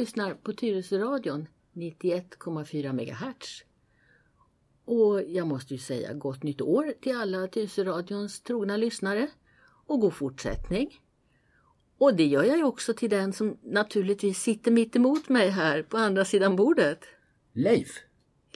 Lyssnar 0.00 0.34
på 0.34 0.52
Tyresöradion 0.52 1.48
91,4 1.72 2.92
MHz. 2.92 3.64
Och 4.84 5.22
jag 5.22 5.46
måste 5.46 5.74
ju 5.74 5.78
säga 5.78 6.14
gott 6.14 6.42
nytt 6.42 6.60
år 6.60 6.94
till 7.00 7.16
alla 7.16 7.46
Tyresöradions 7.46 8.40
trogna 8.40 8.76
lyssnare 8.76 9.28
och 9.86 10.00
god 10.00 10.14
fortsättning. 10.14 11.00
Och 11.98 12.16
det 12.16 12.26
gör 12.26 12.44
jag 12.44 12.56
ju 12.56 12.64
också 12.64 12.94
till 12.94 13.10
den 13.10 13.32
som 13.32 13.58
naturligtvis 13.62 14.38
sitter 14.38 14.70
mitt 14.70 14.96
emot 14.96 15.28
mig 15.28 15.48
här 15.48 15.82
på 15.82 15.96
andra 15.96 16.24
sidan 16.24 16.56
bordet. 16.56 17.04
Leif. 17.52 18.02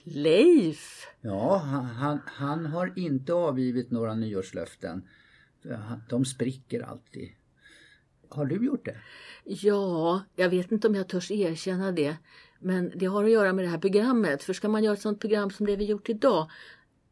Leif! 0.03 1.07
Ja, 1.21 1.57
han, 1.57 1.85
han, 1.85 2.19
han 2.25 2.65
har 2.65 2.93
inte 2.95 3.33
avgivit 3.33 3.91
några 3.91 4.15
nyårslöften. 4.15 5.07
De 6.09 6.25
spricker 6.25 6.81
alltid. 6.81 7.29
Har 8.29 8.45
du 8.45 8.65
gjort 8.65 8.85
det? 8.85 8.95
Ja, 9.43 10.23
jag 10.35 10.49
vet 10.49 10.71
inte 10.71 10.87
om 10.87 10.95
jag 10.95 11.07
törs 11.07 11.31
erkänna 11.31 11.91
det. 11.91 12.15
Men 12.59 12.91
det 12.95 13.05
har 13.05 13.23
att 13.23 13.31
göra 13.31 13.53
med 13.53 13.65
det 13.65 13.69
här 13.69 13.77
programmet. 13.77 14.43
För 14.43 14.53
ska 14.53 14.69
man 14.69 14.83
göra 14.83 14.93
ett 14.93 15.01
sånt 15.01 15.19
program 15.19 15.51
som 15.51 15.65
det 15.65 15.75
vi 15.75 15.85
gjort 15.85 16.09
idag, 16.09 16.49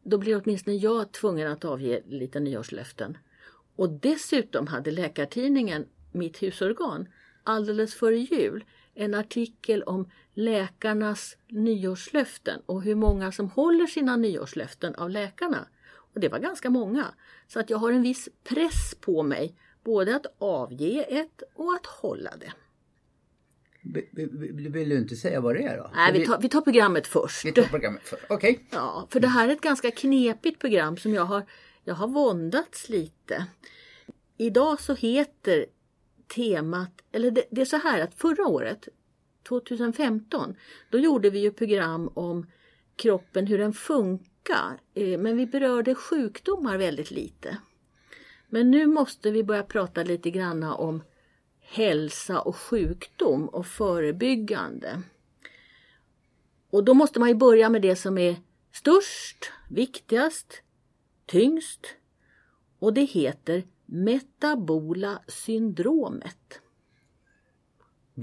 då 0.02 0.18
blir 0.18 0.42
åtminstone 0.44 0.76
jag 0.76 1.12
tvungen 1.12 1.52
att 1.52 1.64
avge 1.64 2.02
lite 2.06 2.40
nyårslöften. 2.40 3.18
Och 3.76 3.90
dessutom 3.90 4.66
hade 4.66 4.90
Läkartidningen, 4.90 5.86
mitt 6.12 6.42
husorgan, 6.42 7.08
alldeles 7.42 7.94
före 7.94 8.18
jul 8.18 8.64
en 8.94 9.14
artikel 9.14 9.82
om 9.82 10.10
läkarnas 10.34 11.36
nyårslöften 11.48 12.60
och 12.66 12.82
hur 12.82 12.94
många 12.94 13.32
som 13.32 13.50
håller 13.50 13.86
sina 13.86 14.16
nyårslöften 14.16 14.94
av 14.94 15.10
läkarna. 15.10 15.66
Och 16.14 16.20
det 16.20 16.28
var 16.28 16.38
ganska 16.38 16.70
många. 16.70 17.06
Så 17.48 17.60
att 17.60 17.70
jag 17.70 17.78
har 17.78 17.92
en 17.92 18.02
viss 18.02 18.28
press 18.44 18.94
på 19.00 19.22
mig 19.22 19.54
både 19.84 20.16
att 20.16 20.26
avge 20.38 21.04
ett 21.08 21.42
och 21.54 21.74
att 21.74 21.86
hålla 21.86 22.36
det. 22.36 22.52
Vill 24.70 24.88
du 24.88 24.98
inte 24.98 25.16
säga 25.16 25.40
vad 25.40 25.54
det 25.54 25.62
är 25.62 25.76
då? 25.76 25.90
Nej, 25.94 26.12
vi 26.12 26.26
tar, 26.26 26.38
vi 26.40 26.48
tar 26.48 26.60
programmet 26.60 27.06
först. 27.06 27.44
Vi 27.44 27.52
tar 27.52 27.62
programmet 27.62 28.02
först, 28.04 28.24
okej. 28.28 28.52
Okay. 28.52 28.64
Ja, 28.70 29.06
för 29.10 29.20
det 29.20 29.28
här 29.28 29.48
är 29.48 29.52
ett 29.52 29.60
ganska 29.60 29.90
knepigt 29.90 30.60
program 30.60 30.96
som 30.96 31.14
jag 31.14 31.24
har, 31.24 31.42
jag 31.84 31.94
har 31.94 32.08
våndats 32.08 32.88
lite. 32.88 33.46
Idag 34.36 34.80
så 34.80 34.94
heter 34.94 35.66
temat, 36.34 37.02
eller 37.12 37.30
det, 37.30 37.44
det 37.50 37.60
är 37.60 37.64
så 37.64 37.76
här 37.76 38.00
att 38.00 38.14
förra 38.14 38.46
året, 38.46 38.88
2015, 39.48 40.54
då 40.90 40.98
gjorde 40.98 41.30
vi 41.30 41.38
ju 41.38 41.50
program 41.50 42.10
om 42.14 42.46
kroppen, 42.96 43.46
hur 43.46 43.58
den 43.58 43.72
funkar. 43.72 44.80
Eh, 44.94 45.18
men 45.18 45.36
vi 45.36 45.46
berörde 45.46 45.94
sjukdomar 45.94 46.78
väldigt 46.78 47.10
lite. 47.10 47.58
Men 48.48 48.70
nu 48.70 48.86
måste 48.86 49.30
vi 49.30 49.44
börja 49.44 49.62
prata 49.62 50.02
lite 50.02 50.30
granna 50.30 50.74
om 50.74 51.02
hälsa 51.60 52.40
och 52.40 52.56
sjukdom 52.56 53.48
och 53.48 53.66
förebyggande. 53.66 55.02
Och 56.70 56.84
då 56.84 56.94
måste 56.94 57.20
man 57.20 57.28
ju 57.28 57.34
börja 57.34 57.68
med 57.68 57.82
det 57.82 57.96
som 57.96 58.18
är 58.18 58.36
störst, 58.72 59.52
viktigast, 59.70 60.62
tyngst 61.26 61.86
och 62.78 62.94
det 62.94 63.04
heter 63.04 63.64
metabola 63.86 65.22
syndromet. 65.28 66.60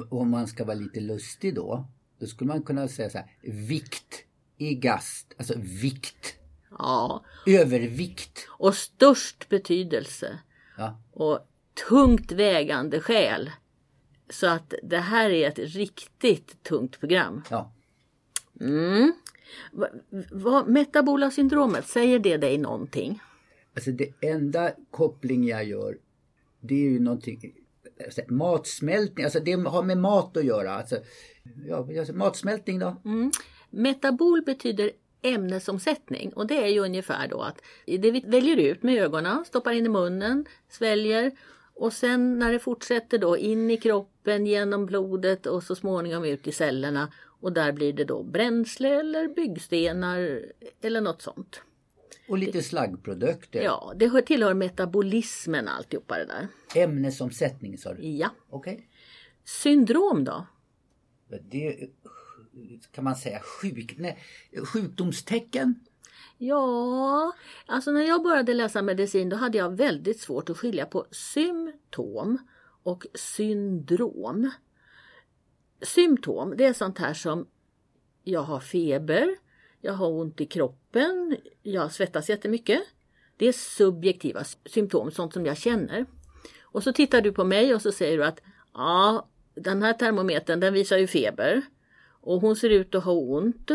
Om 0.10 0.30
man 0.30 0.48
ska 0.48 0.66
vara 0.66 0.76
lite 0.76 1.00
lustig 1.00 1.56
då, 1.56 1.86
då 2.20 2.28
skulle 2.28 2.48
man 2.48 2.64
kunna 2.64 2.88
säga 2.88 3.10
så 3.10 3.18
här, 3.18 3.38
vikt 3.42 4.26
i 4.58 4.76
gast, 4.76 5.34
alltså 5.38 5.54
vikt. 5.58 6.41
Ja. 6.78 7.24
Övervikt. 7.48 8.48
Och 8.50 8.76
störst 8.76 9.50
betydelse. 9.50 10.40
Ja. 10.78 11.00
Och 11.12 11.40
tungt 11.90 12.32
vägande 12.32 13.00
skäl. 13.00 13.52
Så 14.30 14.48
att 14.48 14.74
det 14.84 14.98
här 14.98 15.30
är 15.30 15.48
ett 15.48 15.60
riktigt 15.60 16.64
tungt 16.64 17.00
program. 17.00 17.44
Ja. 17.50 17.72
Mm. 18.62 19.14
Vad, 19.72 19.90
vad, 20.32 20.68
metabola 20.68 21.32
syndromet, 21.32 21.88
säger 21.88 22.20
det 22.20 22.38
dig 22.38 22.58
någonting? 22.58 23.20
Alltså 23.76 23.92
det 23.92 24.14
enda 24.22 24.72
koppling 24.92 25.48
jag 25.48 25.66
gör 25.66 25.98
det 26.62 26.76
är 26.76 26.90
ju 26.90 27.00
någonting 27.00 27.54
alltså, 28.06 28.22
matsmältning, 28.28 29.24
alltså 29.24 29.40
det 29.40 29.52
har 29.52 29.84
med 29.84 29.98
mat 29.98 30.38
att 30.38 30.46
göra. 30.46 30.74
Alltså, 30.74 30.98
ja, 31.68 31.88
matsmältning 32.14 32.80
då? 32.80 33.02
Mm. 33.06 33.32
Metabol 33.70 34.42
betyder 34.42 34.92
ämnesomsättning 35.22 36.34
och 36.34 36.48
det 36.48 36.64
är 36.64 36.68
ju 36.68 36.80
ungefär 36.80 37.28
då 37.28 37.42
att 37.42 37.62
det 37.86 38.12
vi 38.12 38.24
väljer 38.26 38.58
ut 38.58 38.84
med 38.84 39.04
ögonen, 39.04 39.46
stoppar 39.46 39.72
in 39.72 39.86
i 39.86 39.90
munnen, 39.90 40.46
sväljer 40.70 41.32
och 41.74 41.94
sen 41.94 42.40
när 42.40 42.52
det 42.52 42.60
fortsätter 42.60 43.18
då 43.18 43.38
in 43.38 43.72
i 43.72 43.78
kroppen 43.78 44.46
genom 44.46 44.86
blodet 44.86 45.46
och 45.46 45.64
så 45.64 45.76
småningom 45.76 46.26
ut 46.26 46.48
i 46.48 46.52
cellerna 46.52 47.14
och 47.42 47.54
där 47.54 47.72
blir 47.72 47.94
det 47.94 48.04
då 48.04 48.24
bränsle 48.24 49.00
eller 49.00 49.28
byggstenar 49.28 50.46
eller 50.82 51.02
något 51.02 51.22
sånt. 51.22 51.62
Och 52.28 52.38
lite 52.38 52.62
slaggprodukter. 52.62 53.62
Ja, 53.62 53.94
det 53.96 54.22
tillhör 54.22 54.54
metabolismen 54.54 55.68
alltihopa 55.68 56.18
det 56.18 56.26
där. 56.26 56.48
Ämnesomsättning 56.84 57.78
sa 57.78 57.94
du? 57.94 58.08
Ja. 58.08 58.30
Okej. 58.50 58.74
Okay. 58.74 58.86
Syndrom 59.44 60.24
då? 60.24 60.48
Det 61.52 61.90
kan 62.92 63.04
man 63.04 63.16
säga 63.16 63.40
sjuk, 63.40 63.96
nej, 63.98 64.18
sjukdomstecken? 64.74 65.76
Ja, 66.38 67.34
alltså 67.66 67.92
när 67.92 68.02
jag 68.02 68.24
började 68.24 68.54
läsa 68.54 68.82
medicin 68.82 69.30
då 69.30 69.36
hade 69.36 69.58
jag 69.58 69.78
väldigt 69.78 70.20
svårt 70.20 70.50
att 70.50 70.58
skilja 70.58 70.86
på 70.86 71.06
symptom 71.12 72.38
och 72.84 73.06
syndrom. 73.14 74.52
Symptom, 75.82 76.54
det 76.58 76.66
är 76.66 76.74
sånt 76.74 77.00
här 77.00 77.14
som 77.14 77.48
jag 78.24 78.42
har 78.42 78.60
feber, 78.60 79.36
jag 79.82 79.94
har 79.94 80.08
ont 80.08 80.42
i 80.42 80.46
kroppen, 80.46 81.38
jag 81.62 81.92
svettas 81.92 82.30
jättemycket. 82.30 82.82
Det 83.38 83.48
är 83.48 83.52
subjektiva 83.52 84.44
symptom, 84.66 85.12
sånt 85.12 85.34
som 85.34 85.46
jag 85.46 85.58
känner. 85.58 86.06
Och 86.62 86.84
så 86.84 86.94
tittar 86.94 87.22
du 87.22 87.32
på 87.32 87.44
mig 87.44 87.76
och 87.76 87.82
så 87.82 87.92
säger 87.92 88.18
du 88.18 88.26
att 88.26 88.42
ja, 88.74 89.30
den 89.56 89.84
här 89.84 89.94
termometern 89.94 90.60
den 90.60 90.74
visar 90.74 90.98
ju 90.98 91.08
feber. 91.08 91.62
Och 92.22 92.42
hon 92.42 92.56
ser 92.56 92.70
ut 92.70 92.96
att 92.96 93.04
ha 93.04 93.14
ont. 93.14 93.72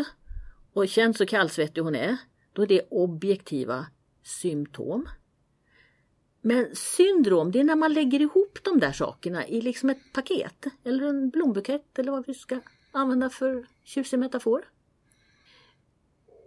Och 0.72 0.88
känns 0.88 1.18
så 1.18 1.26
kallsvettig 1.26 1.80
hon 1.80 1.94
är. 1.94 2.16
Då 2.52 2.62
är 2.62 2.66
det 2.66 2.86
objektiva 2.90 3.86
symptom. 4.22 5.08
Men 6.40 6.74
syndrom, 6.74 7.52
det 7.52 7.60
är 7.60 7.64
när 7.64 7.76
man 7.76 7.92
lägger 7.92 8.20
ihop 8.20 8.58
de 8.62 8.80
där 8.80 8.92
sakerna 8.92 9.46
i 9.46 9.60
liksom 9.60 9.90
ett 9.90 10.12
paket. 10.12 10.66
Eller 10.84 11.06
en 11.06 11.30
blombukett 11.30 11.98
eller 11.98 12.12
vad 12.12 12.26
vi 12.26 12.34
ska 12.34 12.60
använda 12.92 13.30
för 13.30 13.66
tjusig 13.84 14.18
metafor. 14.18 14.64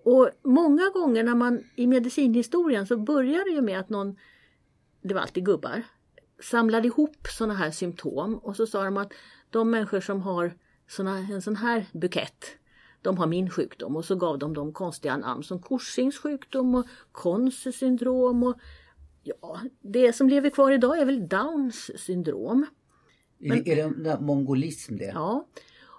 Och 0.04 0.30
många 0.44 0.90
gånger 0.90 1.24
när 1.24 1.36
man 1.36 1.64
i 1.76 1.88
medicinhistorien 1.88 2.88
så 2.88 2.98
börjar 2.98 3.44
det 3.46 3.52
ju 3.52 3.62
med 3.62 3.80
att 3.80 3.90
någon, 3.90 4.18
det 5.02 5.14
var 5.14 5.22
alltid 5.22 5.46
gubbar, 5.46 5.84
samlade 6.44 6.88
ihop 6.88 7.28
sådana 7.38 7.54
här 7.54 7.72
symptom 7.72 8.36
och 8.36 8.56
så 8.56 8.68
sa 8.68 8.84
de 8.84 8.98
att 8.98 9.14
de 9.50 9.72
människor 9.72 10.00
som 10.00 10.22
har 10.22 10.54
såna, 10.90 11.18
en 11.18 11.42
sån 11.42 11.56
här 11.56 11.86
bukett, 11.94 12.46
de 13.02 13.18
har 13.18 13.28
min 13.28 13.50
sjukdom 13.50 13.96
och 13.96 14.06
så 14.06 14.16
gav 14.16 14.40
de 14.40 14.54
dem 14.54 14.74
konstiga 14.74 15.18
namn 15.18 15.44
som 15.44 15.62
Cushings 15.62 16.18
sjukdom 16.18 16.76
och 16.76 16.88
Conce 17.12 17.72
syndrom 17.72 18.44
och 18.44 18.60
ja, 19.24 19.60
det 19.82 20.14
som 20.14 20.30
lever 20.30 20.50
kvar 20.50 20.72
idag 20.72 21.00
är 21.00 21.06
väl 21.06 21.28
Downs 21.28 21.92
syndrom. 21.96 22.66
Men, 23.38 23.68
är 23.68 23.76
det 23.76 24.20
mongolism 24.20 24.98
det? 24.98 25.12
Ja. 25.14 25.48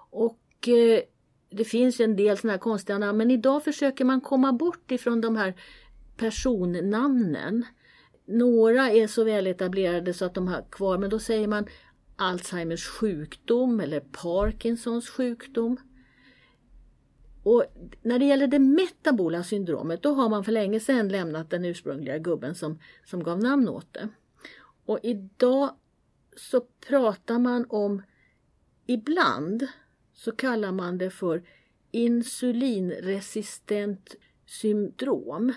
Och 0.09 0.67
eh, 0.67 1.01
det 1.49 1.65
finns 1.65 1.99
en 1.99 2.15
del 2.15 2.37
sådana 2.37 2.53
här 2.53 2.59
konstiga 2.59 2.97
namn 2.97 3.17
men 3.17 3.31
idag 3.31 3.63
försöker 3.63 4.05
man 4.05 4.21
komma 4.21 4.53
bort 4.53 4.91
ifrån 4.91 5.21
de 5.21 5.35
här 5.35 5.53
personnamnen. 6.17 7.65
Några 8.25 8.91
är 8.91 9.07
så 9.07 9.23
väl 9.23 9.47
etablerade 9.47 10.13
så 10.13 10.25
att 10.25 10.33
de 10.33 10.47
har 10.47 10.65
kvar 10.71 10.97
men 10.97 11.09
då 11.09 11.19
säger 11.19 11.47
man 11.47 11.67
Alzheimers 12.21 12.87
sjukdom 12.87 13.79
eller 13.79 13.99
Parkinsons 13.99 15.09
sjukdom. 15.09 15.77
Och 17.43 17.65
när 18.01 18.19
det 18.19 18.25
gäller 18.25 18.47
det 18.47 18.59
metabola 18.59 19.43
syndromet 19.43 20.03
då 20.03 20.13
har 20.13 20.29
man 20.29 20.43
för 20.43 20.51
länge 20.51 20.79
sedan 20.79 21.09
lämnat 21.09 21.49
den 21.49 21.65
ursprungliga 21.65 22.17
gubben 22.17 22.55
som, 22.55 22.79
som 23.05 23.23
gav 23.23 23.39
namn 23.39 23.69
åt 23.69 23.93
det. 23.93 24.09
Och 24.85 24.99
idag 25.03 25.75
så 26.35 26.61
pratar 26.87 27.39
man 27.39 27.65
om 27.69 28.01
ibland 28.85 29.67
så 30.13 30.31
kallar 30.31 30.71
man 30.71 30.97
det 30.97 31.09
för 31.09 31.43
insulinresistent 31.91 34.15
syndrom. 34.45 35.53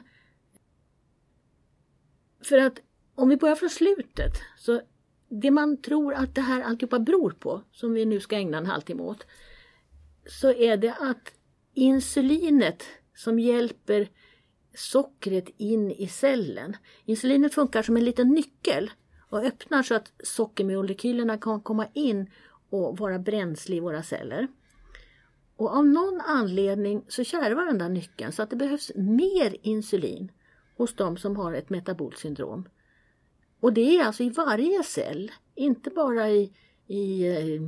För 2.44 2.58
att 2.58 2.80
om 3.14 3.28
vi 3.28 3.36
börjar 3.36 3.56
från 3.56 3.70
slutet 3.70 4.32
så 4.58 4.80
det 5.28 5.50
man 5.50 5.82
tror 5.82 6.14
att 6.14 6.34
det 6.34 6.40
här 6.40 6.60
alltihopa 6.60 6.98
beror 6.98 7.30
på, 7.30 7.62
som 7.72 7.92
vi 7.92 8.04
nu 8.04 8.20
ska 8.20 8.36
ägna 8.36 8.58
en 8.58 8.66
halvtimme 8.66 9.02
åt, 9.02 9.26
så 10.26 10.52
är 10.52 10.76
det 10.76 10.94
att 11.00 11.32
insulinet 11.74 12.84
som 13.14 13.38
hjälper 13.38 14.08
sockret 14.74 15.48
in 15.56 15.90
i 15.90 16.08
cellen. 16.08 16.76
Insulinet 17.04 17.54
funkar 17.54 17.82
som 17.82 17.96
en 17.96 18.04
liten 18.04 18.28
nyckel 18.28 18.90
och 19.28 19.44
öppnar 19.44 19.82
så 19.82 19.94
att 19.94 20.12
sockermolekylerna 20.24 21.38
kan 21.38 21.60
komma 21.60 21.86
in 21.92 22.30
och 22.70 22.98
vara 22.98 23.18
bränsle 23.18 23.76
i 23.76 23.80
våra 23.80 24.02
celler. 24.02 24.48
Och 25.56 25.76
av 25.76 25.86
någon 25.86 26.20
anledning 26.20 27.04
så 27.08 27.24
kärvar 27.24 27.66
den 27.66 27.78
där 27.78 27.88
nyckeln 27.88 28.32
så 28.32 28.42
att 28.42 28.50
det 28.50 28.56
behövs 28.56 28.92
mer 28.94 29.56
insulin 29.62 30.32
hos 30.76 30.94
de 30.94 31.16
som 31.16 31.36
har 31.36 31.52
ett 31.52 31.70
metabolt 31.70 32.18
syndrom. 32.18 32.68
Och 33.64 33.72
det 33.72 33.96
är 33.96 34.04
alltså 34.04 34.22
i 34.22 34.30
varje 34.30 34.82
cell, 34.82 35.32
inte 35.54 35.90
bara 35.90 36.30
i, 36.30 36.52
i 36.86 37.26
eh, 37.26 37.62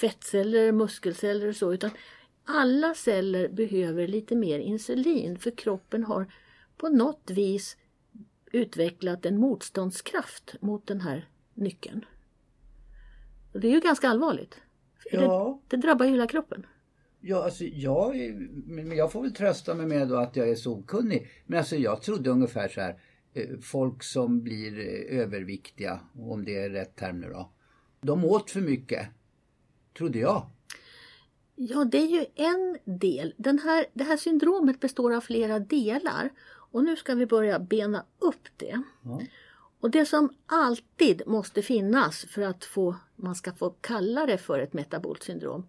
fettceller, 0.00 0.72
muskelceller 0.72 1.48
och 1.48 1.56
så, 1.56 1.72
utan 1.72 1.90
alla 2.44 2.94
celler 2.94 3.48
behöver 3.48 4.06
lite 4.06 4.36
mer 4.36 4.58
insulin 4.58 5.38
för 5.38 5.50
kroppen 5.50 6.04
har 6.04 6.32
på 6.76 6.88
något 6.88 7.30
vis 7.30 7.76
utvecklat 8.52 9.26
en 9.26 9.38
motståndskraft 9.38 10.54
mot 10.60 10.86
den 10.86 11.00
här 11.00 11.28
nyckeln. 11.54 12.04
Och 13.52 13.60
det 13.60 13.68
är 13.68 13.72
ju 13.72 13.80
ganska 13.80 14.08
allvarligt. 14.08 14.60
Ja. 15.10 15.60
Det, 15.68 15.76
det 15.76 15.82
drabbar 15.82 16.06
hela 16.06 16.26
kroppen. 16.26 16.66
Ja, 17.20 17.44
alltså 17.44 17.64
jag, 17.64 18.16
men 18.66 18.96
jag 18.96 19.12
får 19.12 19.22
väl 19.22 19.34
trösta 19.34 19.74
mig 19.74 19.86
med 19.86 20.08
då 20.08 20.16
att 20.16 20.36
jag 20.36 20.48
är 20.48 20.54
så 20.54 20.72
okunnig. 20.72 21.30
Men 21.46 21.58
alltså 21.58 21.76
jag 21.76 22.02
trodde 22.02 22.30
ungefär 22.30 22.68
så 22.68 22.80
här, 22.80 22.98
folk 23.62 24.02
som 24.02 24.42
blir 24.42 24.78
eh, 24.78 25.18
överviktiga, 25.20 26.00
om 26.18 26.44
det 26.44 26.56
är 26.56 26.70
rätt 26.70 26.96
term 26.96 27.20
nu 27.20 27.28
då. 27.28 27.50
De 28.00 28.24
åt 28.24 28.50
för 28.50 28.60
mycket, 28.60 29.08
trodde 29.96 30.18
jag. 30.18 30.46
Ja, 31.54 31.84
det 31.84 31.98
är 31.98 32.06
ju 32.06 32.26
en 32.34 32.78
del. 32.84 33.34
Den 33.36 33.58
här, 33.58 33.86
det 33.92 34.04
här 34.04 34.16
syndromet 34.16 34.80
består 34.80 35.14
av 35.14 35.20
flera 35.20 35.58
delar 35.58 36.30
och 36.72 36.84
nu 36.84 36.96
ska 36.96 37.14
vi 37.14 37.26
börja 37.26 37.58
bena 37.58 38.06
upp 38.18 38.48
det. 38.56 38.82
Ja. 39.04 39.22
Och 39.80 39.90
det 39.90 40.06
som 40.06 40.30
alltid 40.46 41.22
måste 41.26 41.62
finnas 41.62 42.24
för 42.24 42.42
att 42.42 42.64
få, 42.64 42.96
man 43.16 43.34
ska 43.34 43.52
få 43.52 43.70
kalla 43.70 44.26
det 44.26 44.38
för 44.38 44.58
ett 44.58 44.72
metabolt 44.72 45.22
syndrom, 45.22 45.66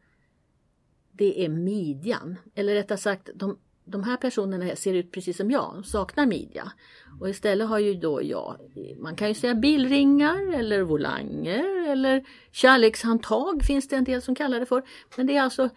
det 1.11 1.45
är 1.45 1.49
midjan. 1.49 2.35
Eller 2.55 2.73
rättare 2.73 2.97
sagt, 2.97 3.29
de, 3.35 3.57
de 3.85 4.03
här 4.03 4.17
personerna 4.17 4.75
ser 4.75 4.93
ut 4.93 5.11
precis 5.11 5.37
som 5.37 5.51
jag, 5.51 5.85
saknar 5.85 6.25
midja. 6.25 6.71
Och 7.19 7.29
istället 7.29 7.67
har 7.67 7.79
ju 7.79 7.93
då 7.93 8.23
jag, 8.23 8.57
man 8.99 9.15
kan 9.15 9.27
ju 9.27 9.33
säga 9.33 9.55
bilringar 9.55 10.53
eller 10.53 10.81
volanger 10.81 11.89
eller 11.89 12.23
kärlekshandtag 12.51 13.63
finns 13.63 13.87
det 13.87 13.95
en 13.95 14.03
del 14.03 14.21
som 14.21 14.35
kallar 14.35 14.59
det 14.59 14.65
för. 14.65 14.83
Men 15.17 15.27
det 15.27 15.35
är 15.35 15.41
alltså, 15.41 15.69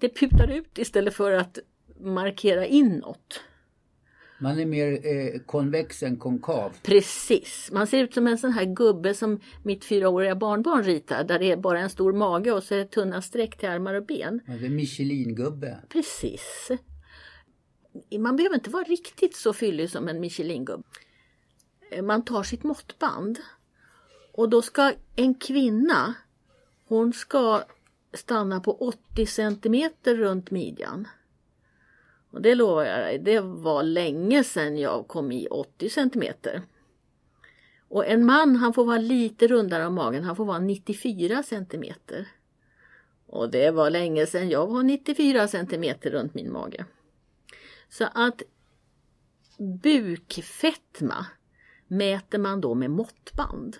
det 0.00 0.08
putar 0.08 0.48
ut 0.50 0.78
istället 0.78 1.14
för 1.14 1.32
att 1.32 1.58
markera 2.00 2.66
inåt. 2.66 3.40
Man 4.42 4.58
är 4.58 4.66
mer 4.66 4.92
eh, 4.92 5.40
konvex 5.46 6.02
än 6.02 6.16
konkav. 6.16 6.72
Precis, 6.82 7.70
man 7.72 7.86
ser 7.86 8.04
ut 8.04 8.14
som 8.14 8.26
en 8.26 8.38
sån 8.38 8.52
här 8.52 8.64
gubbe 8.64 9.14
som 9.14 9.40
mitt 9.62 9.84
fyraåriga 9.84 10.36
barnbarn 10.36 10.82
ritar 10.84 11.24
där 11.24 11.38
det 11.38 11.52
är 11.52 11.56
bara 11.56 11.80
en 11.80 11.90
stor 11.90 12.12
mage 12.12 12.52
och 12.52 12.62
så 12.62 12.74
är 12.74 12.78
det 12.78 12.84
tunna 12.84 13.22
streck 13.22 13.58
till 13.58 13.68
armar 13.68 13.94
och 13.94 14.06
ben. 14.06 14.40
Ja, 14.46 14.52
det 14.52 14.66
är 14.66 14.70
Michelin-gubbe. 14.70 15.78
Precis. 15.88 16.70
Man 18.18 18.36
behöver 18.36 18.54
inte 18.54 18.70
vara 18.70 18.84
riktigt 18.84 19.36
så 19.36 19.52
fyllig 19.52 19.90
som 19.90 20.08
en 20.08 20.20
Michelin-gubbe. 20.20 20.82
Eh, 21.90 22.02
man 22.02 22.24
tar 22.24 22.42
sitt 22.42 22.62
måttband 22.62 23.38
och 24.32 24.48
då 24.48 24.62
ska 24.62 24.92
en 25.16 25.34
kvinna, 25.34 26.14
hon 26.88 27.12
ska 27.12 27.62
stanna 28.12 28.60
på 28.60 28.72
80 28.74 29.26
centimeter 29.26 30.16
runt 30.16 30.50
midjan. 30.50 31.08
Och 32.30 32.42
det 32.42 32.54
lovar 32.54 32.84
jag 32.84 32.98
dig, 32.98 33.18
det 33.18 33.40
var 33.40 33.82
länge 33.82 34.44
sedan 34.44 34.78
jag 34.78 35.08
kom 35.08 35.32
i 35.32 35.46
80 35.46 35.88
centimeter. 35.88 36.62
Och 37.88 38.06
en 38.06 38.24
man 38.24 38.56
han 38.56 38.72
får 38.72 38.84
vara 38.84 38.98
lite 38.98 39.46
rundare 39.46 39.86
om 39.86 39.94
magen, 39.94 40.24
han 40.24 40.36
får 40.36 40.44
vara 40.44 40.58
94 40.58 41.42
centimeter. 41.42 42.28
Och 43.26 43.50
det 43.50 43.70
var 43.70 43.90
länge 43.90 44.26
sedan 44.26 44.48
jag 44.48 44.66
var 44.66 44.82
94 44.82 45.48
centimeter 45.48 46.10
runt 46.10 46.34
min 46.34 46.52
mage. 46.52 46.84
Så 47.92 48.04
att 48.14 48.42
bukfetma 49.82 51.26
mäter 51.88 52.38
man 52.38 52.60
då 52.60 52.74
med 52.74 52.90
måttband. 52.90 53.76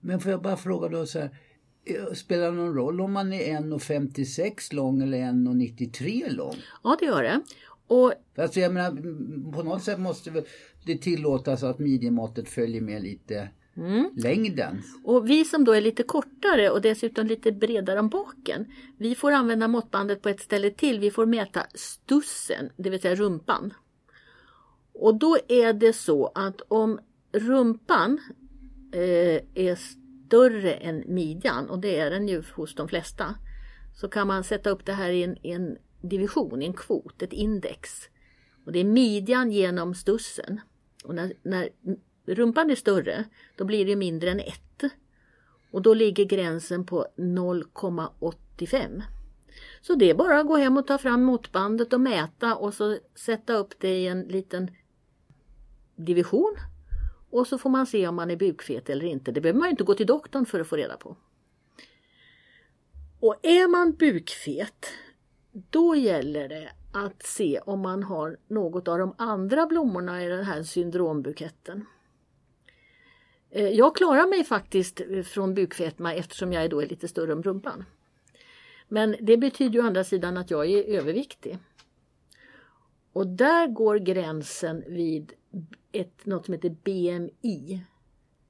Men 0.00 0.20
får 0.20 0.30
jag 0.30 0.42
bara 0.42 0.56
fråga 0.56 0.88
då 0.88 1.06
så 1.06 1.18
här. 1.18 1.38
eh, 1.84 2.12
Spelar 2.14 2.44
det 2.50 2.56
någon 2.56 2.74
roll 2.74 3.00
om 3.00 3.12
man 3.12 3.32
är 3.32 3.60
1,56 3.60 4.74
lång 4.74 5.02
eller 5.02 5.18
1,93 5.18 6.30
lång? 6.30 6.54
Ja, 6.84 6.96
det 7.00 7.04
gör 7.06 7.22
det. 7.22 7.40
Och 7.86 8.12
Alltså 8.36 8.60
jag 8.60 8.74
menar, 8.74 9.52
på 9.52 9.62
något 9.62 9.82
sätt 9.82 10.00
måste 10.00 10.44
det 10.86 10.98
tillåtas 10.98 11.62
att 11.62 11.78
midjemåttet 11.78 12.48
följer 12.48 12.80
med 12.80 13.02
lite 13.02 13.48
längden. 14.16 14.82
Och 15.04 15.30
vi 15.30 15.44
som 15.44 15.64
då 15.64 15.72
är 15.72 15.80
lite 15.80 16.02
kortare 16.02 16.70
och 16.70 16.80
dessutom 16.80 17.26
lite 17.26 17.52
bredare 17.52 18.00
om 18.00 18.08
baken, 18.08 18.66
vi 18.96 19.14
får 19.14 19.32
använda 19.32 19.68
måttbandet 19.68 20.22
på 20.22 20.28
ett 20.28 20.40
ställe 20.40 20.70
till. 20.70 21.00
Vi 21.00 21.10
får 21.10 21.26
mäta 21.26 21.66
stussen, 21.74 22.70
det 22.76 22.90
vill 22.90 23.00
säga 23.00 23.14
rumpan. 23.14 23.74
Och 24.92 25.14
då 25.14 25.38
är 25.48 25.72
det 25.72 25.92
så 25.92 26.26
att 26.34 26.60
om 26.68 27.00
rumpan 27.32 28.20
eh, 28.92 29.40
är 29.54 29.74
större 29.74 30.72
än 30.72 31.04
midjan, 31.06 31.70
och 31.70 31.78
det 31.78 31.98
är 31.98 32.10
den 32.10 32.28
ju 32.28 32.42
hos 32.54 32.74
de 32.74 32.88
flesta, 32.88 33.34
så 33.94 34.08
kan 34.08 34.26
man 34.26 34.44
sätta 34.44 34.70
upp 34.70 34.86
det 34.86 34.92
här 34.92 35.10
i 35.10 35.22
en, 35.22 35.46
i 35.46 35.50
en 35.50 35.76
division, 36.00 36.62
i 36.62 36.66
en 36.66 36.72
kvot, 36.72 37.22
ett 37.22 37.32
index. 37.32 37.90
Och 38.66 38.72
det 38.72 38.78
är 38.78 38.84
midjan 38.84 39.50
genom 39.50 39.94
stussen. 39.94 40.60
Och 41.04 41.14
när, 41.14 41.32
när 41.42 41.68
rumpan 42.24 42.70
är 42.70 42.74
större, 42.74 43.24
då 43.56 43.64
blir 43.64 43.86
det 43.86 43.96
mindre 43.96 44.30
än 44.30 44.40
1. 44.40 44.60
Och 45.70 45.82
då 45.82 45.94
ligger 45.94 46.24
gränsen 46.24 46.86
på 46.86 47.06
0,85. 47.16 49.02
Så 49.80 49.94
det 49.94 50.10
är 50.10 50.14
bara 50.14 50.40
att 50.40 50.46
gå 50.46 50.56
hem 50.56 50.76
och 50.76 50.86
ta 50.86 50.98
fram 50.98 51.22
måttbandet 51.22 51.92
och 51.92 52.00
mäta 52.00 52.56
och 52.56 52.74
så 52.74 52.98
sätta 53.14 53.54
upp 53.54 53.74
det 53.78 53.98
i 53.98 54.06
en 54.06 54.22
liten 54.22 54.70
division. 55.96 56.56
Och 57.30 57.46
så 57.46 57.58
får 57.58 57.70
man 57.70 57.86
se 57.86 58.08
om 58.08 58.14
man 58.14 58.30
är 58.30 58.36
bukfet 58.36 58.90
eller 58.90 59.04
inte. 59.04 59.32
Det 59.32 59.40
behöver 59.40 59.60
man 59.60 59.70
inte 59.70 59.84
gå 59.84 59.94
till 59.94 60.06
doktorn 60.06 60.46
för 60.46 60.60
att 60.60 60.66
få 60.66 60.76
reda 60.76 60.96
på. 60.96 61.16
Och 63.20 63.36
är 63.42 63.68
man 63.68 63.92
bukfet, 63.92 64.86
då 65.52 65.94
gäller 65.94 66.48
det 66.48 66.72
att 66.92 67.22
se 67.22 67.60
om 67.66 67.80
man 67.80 68.02
har 68.02 68.36
något 68.48 68.88
av 68.88 68.98
de 68.98 69.14
andra 69.18 69.66
blommorna 69.66 70.24
i 70.24 70.28
den 70.28 70.44
här 70.44 70.62
syndrombuketten. 70.62 71.86
Eh, 73.52 73.68
Jag 73.68 73.96
klarar 73.96 74.26
mig 74.26 74.44
faktiskt 74.44 75.00
eh, 75.00 75.22
från 75.22 75.54
bukfetma 75.54 76.14
eftersom 76.14 76.52
jag 76.52 76.70
då 76.70 76.82
är 76.82 76.86
lite 76.86 77.08
större 77.08 77.32
om 77.32 77.42
rumpan. 77.42 77.84
Men 78.88 79.16
det 79.20 79.36
betyder 79.36 79.72
ju 79.74 79.80
å 79.80 79.86
andra 79.86 80.04
sidan 80.04 80.36
att 80.36 80.50
jag 80.50 80.66
är 80.70 80.84
överviktig. 80.84 81.58
Och 83.12 83.26
där 83.26 83.66
går 83.66 83.96
gränsen 83.96 84.84
vid 84.86 85.32
ett, 85.92 86.26
något 86.26 86.44
som 86.44 86.54
heter 86.54 86.76
BMI. 86.84 87.84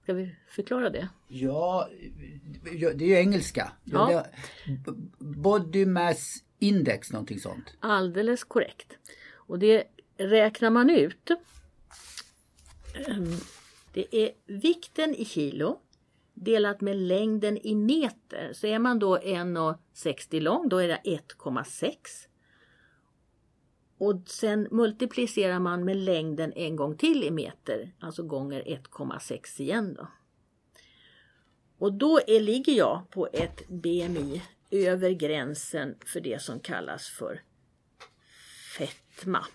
Ska 0.02 0.12
vi 0.12 0.34
förklara 0.48 0.90
det? 0.90 1.08
Ja, 1.28 1.88
det 2.94 3.04
är 3.04 3.08
ju 3.08 3.14
engelska. 3.14 3.72
Ja. 3.84 4.26
Body 5.18 5.86
Mass 5.86 6.44
Index, 6.58 7.12
någonting 7.12 7.38
sånt. 7.38 7.74
Alldeles 7.80 8.44
korrekt. 8.44 8.98
Och 9.34 9.58
det 9.58 9.84
räknar 10.16 10.70
man 10.70 10.90
ut. 10.90 11.30
Det 13.92 14.16
är 14.16 14.32
vikten 14.46 15.14
i 15.14 15.24
kilo 15.24 15.80
delat 16.34 16.80
med 16.80 16.96
längden 16.96 17.58
i 17.66 17.74
meter. 17.74 18.52
Så 18.52 18.66
är 18.66 18.78
man 18.78 18.98
då 18.98 19.18
1,60 19.18 20.40
lång, 20.40 20.68
då 20.68 20.78
är 20.78 20.88
det 20.88 21.00
1,6. 21.04 21.94
Och 23.98 24.22
sen 24.26 24.68
multiplicerar 24.70 25.58
man 25.58 25.84
med 25.84 25.96
längden 25.96 26.52
en 26.52 26.76
gång 26.76 26.96
till 26.96 27.24
i 27.24 27.30
meter, 27.30 27.92
alltså 28.00 28.22
gånger 28.22 28.62
1,6 28.62 29.60
igen 29.60 29.94
då. 29.94 30.08
Och 31.78 31.92
då 31.92 32.20
är, 32.26 32.40
ligger 32.40 32.72
jag 32.72 33.10
på 33.10 33.28
ett 33.32 33.68
BMI 33.68 34.42
över 34.70 35.10
gränsen 35.10 35.94
för 36.06 36.20
det 36.20 36.42
som 36.42 36.60
kallas 36.60 37.08
för 37.08 37.42
fetma. 38.78 39.46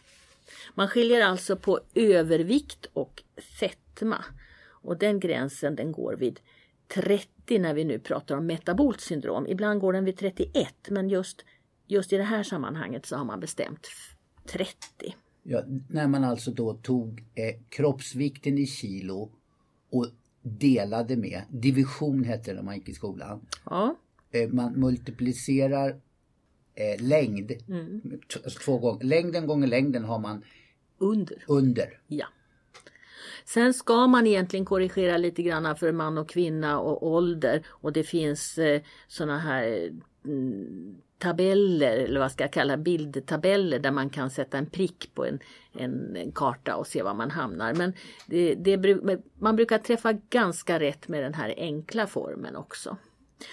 Man 0.74 0.88
skiljer 0.88 1.22
alltså 1.22 1.56
på 1.56 1.80
övervikt 1.94 2.90
och 2.94 3.24
fett 3.60 3.87
fetma. 3.98 4.26
Och 4.70 4.98
den 4.98 5.20
gränsen 5.20 5.76
den 5.76 5.92
går 5.92 6.14
vid 6.14 6.40
30 6.88 7.60
när 7.60 7.74
vi 7.74 7.84
nu 7.84 8.00
pratar 8.00 8.38
om 8.38 8.46
metabolt 8.46 9.02
syndrom. 9.02 9.48
Ibland 9.48 9.82
går 9.82 9.94
den 9.94 10.06
vid 10.06 10.18
31 10.18 10.68
men 10.90 11.10
just, 11.10 11.46
just 11.88 12.14
i 12.14 12.18
det 12.18 12.24
här 12.24 12.44
sammanhanget 12.44 13.06
så 13.06 13.16
har 13.16 13.26
man 13.26 13.40
bestämt 13.40 13.88
30. 14.46 14.76
Ja, 15.44 15.64
när 15.90 16.08
man 16.08 16.24
alltså 16.24 16.52
då 16.52 16.74
tog 16.74 17.20
eh, 17.36 17.56
kroppsvikten 17.70 18.58
i 18.58 18.66
kilo 18.66 19.32
och 19.90 20.06
delade 20.42 21.18
med, 21.18 21.42
division 21.50 22.24
hette 22.24 22.52
det 22.52 22.56
när 22.56 22.64
man 22.64 22.76
gick 22.76 22.90
i 22.90 22.94
skolan. 22.94 23.46
Ja, 23.66 23.96
Eh, 24.32 24.50
man 24.50 24.74
multiplicerar 24.80 25.90
eh, 26.76 27.02
längd, 27.06 27.52
Mm. 27.68 28.02
alltså 28.44 28.60
två 28.60 28.78
gånger, 28.78 29.04
längden 29.04 29.48
gånger 29.48 29.68
längden 29.68 30.04
har 30.04 30.20
man 30.20 30.44
under. 30.98 31.44
under. 31.48 32.00
Ja. 32.08 32.26
Sen 33.48 33.74
ska 33.74 34.08
man 34.08 34.28
egentligen 34.28 34.66
korrigera 34.66 35.18
lite 35.18 35.44
grann 35.44 35.76
för 35.76 35.92
man 35.92 36.18
och 36.18 36.30
kvinna 36.30 36.80
och 36.80 37.08
ålder 37.08 37.66
och 37.68 37.94
det 37.94 38.04
finns 38.04 38.58
eh, 38.58 38.82
sådana 39.08 39.40
här 39.40 39.92
mm, 40.26 40.98
tabeller 41.18 41.98
eller 41.98 42.20
vad 42.20 42.32
ska 42.32 42.44
jag 42.44 42.54
kalla 42.54 42.78
bildtabeller 42.78 43.80
där 43.80 43.92
man 43.92 44.10
kan 44.10 44.30
sätta 44.30 44.58
en 44.58 44.70
prick 44.70 45.12
på 45.14 45.26
en, 45.26 45.40
en, 45.74 46.16
en 46.16 46.32
karta 46.32 46.76
och 46.76 46.88
se 46.88 47.04
var 47.04 47.14
man 47.14 47.32
hamnar. 47.32 47.74
Men 47.74 47.94
det, 48.26 48.56
det, 48.56 48.98
man 49.40 49.56
brukar 49.56 49.78
träffa 49.78 50.14
ganska 50.14 50.80
rätt 50.80 51.08
med 51.08 51.24
den 51.24 51.34
här 51.34 51.54
enkla 51.58 52.08
formen 52.08 52.56
också. 52.56 52.98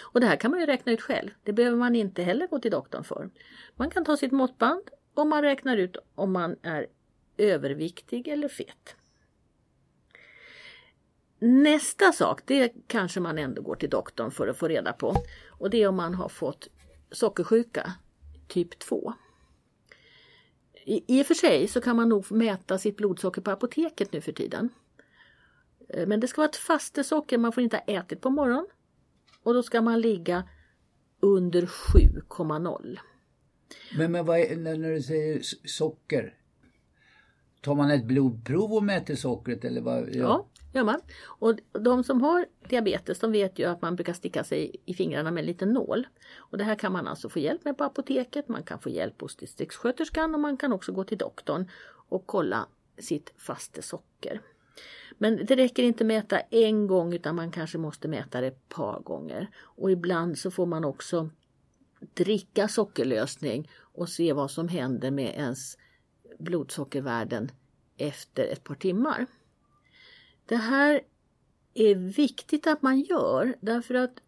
Och 0.01 0.21
det 0.21 0.27
här 0.27 0.37
kan 0.37 0.51
man 0.51 0.61
ju 0.61 0.67
räkna 0.67 0.93
ut 0.93 1.03
själv. 1.03 1.31
Det 1.43 1.53
behöver 1.53 1.77
man 1.77 1.97
inte 1.97 2.23
heller 2.23 2.47
gå 2.47 2.59
till 2.59 2.71
doktorn 2.71 3.05
för. 3.05 3.31
Man 3.77 3.91
kan 3.91 4.05
ta 4.05 4.17
sitt 4.17 4.33
måttband 4.33 4.83
och 5.15 5.27
man 5.27 5.43
räknar 5.43 5.77
ut 5.77 5.97
om 6.15 6.33
man 6.33 6.57
är 6.63 6.87
överviktig 7.37 8.29
eller 8.29 8.49
fet. 8.49 8.97
Nästa 11.47 12.13
sak, 12.13 12.41
det 12.45 12.73
kanske 12.87 13.21
man 13.21 13.39
ändå 13.39 13.63
går 13.63 13.75
till 13.75 13.91
doktorn 13.91 14.31
för 14.31 14.49
att 14.49 14.57
få 14.57 14.69
reda 14.69 14.93
på. 14.93 15.15
Och 15.49 15.71
det 15.71 15.83
är 15.83 15.89
om 15.89 15.97
man 15.97 16.15
har 16.15 16.29
fått 16.29 16.69
sockersjuka 17.11 17.93
typ 18.49 18.79
2. 18.79 19.15
I, 20.85 21.19
I 21.19 21.23
och 21.23 21.27
för 21.27 21.35
sig 21.35 21.69
så 21.69 21.81
kan 21.81 21.97
man 21.97 22.09
nog 22.09 22.33
mäta 22.33 22.79
sitt 22.79 22.97
blodsocker 22.97 23.43
på 23.43 23.51
apoteket 23.51 24.13
nu 24.13 24.21
för 24.21 24.33
tiden. 24.33 24.69
Eh, 25.89 26.07
men 26.07 26.21
det 26.21 26.29
ska 26.29 26.41
vara 26.41 26.49
ett 26.49 26.57
fastesocker, 26.57 27.39
man 27.39 27.53
får 27.53 27.63
inte 27.63 27.77
ha 27.77 27.95
ätit 27.95 28.21
på 28.21 28.31
morgonen. 28.31 28.67
Och 29.43 29.55
då 29.55 29.63
ska 29.63 29.83
man 29.83 30.01
ligga 30.01 30.49
under 31.21 31.63
7,0. 31.67 32.99
Men, 33.97 34.13
men 34.13 34.27
vad 34.27 34.39
är, 34.39 34.57
när 34.57 34.91
du 34.95 35.03
säger 35.03 35.41
socker, 35.65 36.35
tar 37.64 37.75
man 37.75 37.90
ett 37.90 38.04
blodprov 38.04 38.73
och 38.73 38.85
mäter 38.85 39.14
sockret 39.14 39.64
eller 39.64 39.80
vad? 39.80 40.09
Ja, 40.09 40.09
ja 40.12 40.47
gör 40.75 40.85
man. 40.85 41.00
Och 41.25 41.54
de 41.73 42.04
som 42.04 42.23
har 42.23 42.47
diabetes 42.68 43.18
de 43.18 43.33
vet 43.33 43.59
ju 43.59 43.64
att 43.64 43.83
man 43.83 43.97
brukar 43.97 44.12
sticka 44.12 44.44
sig 44.44 44.76
i 44.85 44.94
fingrarna 44.94 45.30
med 45.30 45.40
en 45.40 45.47
liten 45.47 45.73
nål. 45.73 46.06
Och 46.37 46.59
det 46.59 46.64
här 46.64 46.75
kan 46.75 46.92
man 46.92 47.06
alltså 47.06 47.28
få 47.28 47.38
hjälp 47.38 47.64
med 47.64 47.78
på 47.78 47.85
apoteket, 47.85 48.49
man 48.49 48.62
kan 48.62 48.78
få 48.78 48.90
hjälp 48.90 49.21
hos 49.21 49.37
distriktssköterskan 49.37 50.35
och 50.35 50.40
man 50.40 50.56
kan 50.56 50.73
också 50.73 50.92
gå 50.92 51.04
till 51.04 51.18
doktorn 51.18 51.71
och 52.09 52.26
kolla 52.26 52.66
sitt 52.99 53.33
faste 53.37 53.83
socker. 53.83 54.40
Men 55.18 55.47
det 55.47 55.56
räcker 55.56 55.83
inte 55.83 56.04
mäta 56.04 56.40
en 56.40 56.87
gång 56.87 57.12
utan 57.12 57.37
man 57.37 57.50
kanske 57.50 57.78
måste 57.78 58.09
mäta 58.09 58.40
det 58.40 58.47
ett 58.47 58.68
par 58.68 59.00
gånger. 59.00 59.50
Och 59.61 59.90
ibland 59.90 60.38
så 60.38 60.50
får 60.50 60.66
man 60.66 60.85
också 60.85 61.30
dricka 62.14 62.68
sockerlösning 62.68 63.71
och 63.76 64.09
se 64.09 64.33
vad 64.33 64.50
som 64.50 64.68
händer 64.68 65.11
med 65.11 65.35
ens 65.35 65.76
blodsockervärden 66.38 67.50
efter 67.97 68.47
ett 68.47 68.64
par 68.64 68.75
timmar. 68.75 69.26
Det 70.47 70.57
här 70.57 71.00
är 71.75 71.95
viktigt 71.95 72.67
att 72.67 72.83
man 72.83 73.00
gör 73.00 73.57
därför 73.61 73.95
att 73.95 74.21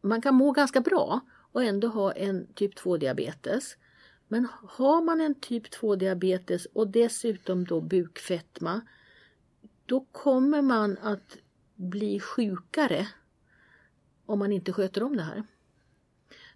man 0.00 0.22
kan 0.22 0.34
må 0.34 0.52
ganska 0.52 0.80
bra 0.80 1.20
och 1.52 1.64
ändå 1.64 1.88
ha 1.88 2.12
en 2.12 2.46
typ 2.54 2.76
2 2.76 2.96
diabetes. 2.96 3.76
Men 4.28 4.48
har 4.68 5.02
man 5.02 5.20
en 5.20 5.34
typ 5.34 5.70
2 5.70 5.96
diabetes 5.96 6.66
och 6.66 6.88
dessutom 6.88 7.64
då 7.64 7.80
bukfetma 7.80 8.80
då 9.86 10.06
kommer 10.12 10.62
man 10.62 10.98
att 10.98 11.36
bli 11.74 12.20
sjukare 12.20 13.08
om 14.26 14.38
man 14.38 14.52
inte 14.52 14.72
sköter 14.72 15.02
om 15.02 15.16
det 15.16 15.22
här. 15.22 15.42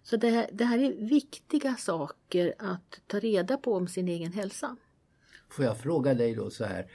Så 0.03 0.17
det 0.17 0.29
här, 0.29 0.49
det 0.53 0.65
här 0.65 0.79
är 0.79 0.93
viktiga 1.09 1.75
saker 1.75 2.53
att 2.57 3.01
ta 3.07 3.19
reda 3.19 3.57
på 3.57 3.73
om 3.73 3.87
sin 3.87 4.07
egen 4.07 4.31
hälsa. 4.31 4.77
Får 5.49 5.65
jag 5.65 5.77
fråga 5.77 6.13
dig 6.13 6.35
då 6.35 6.49
så 6.49 6.65
här. 6.65 6.91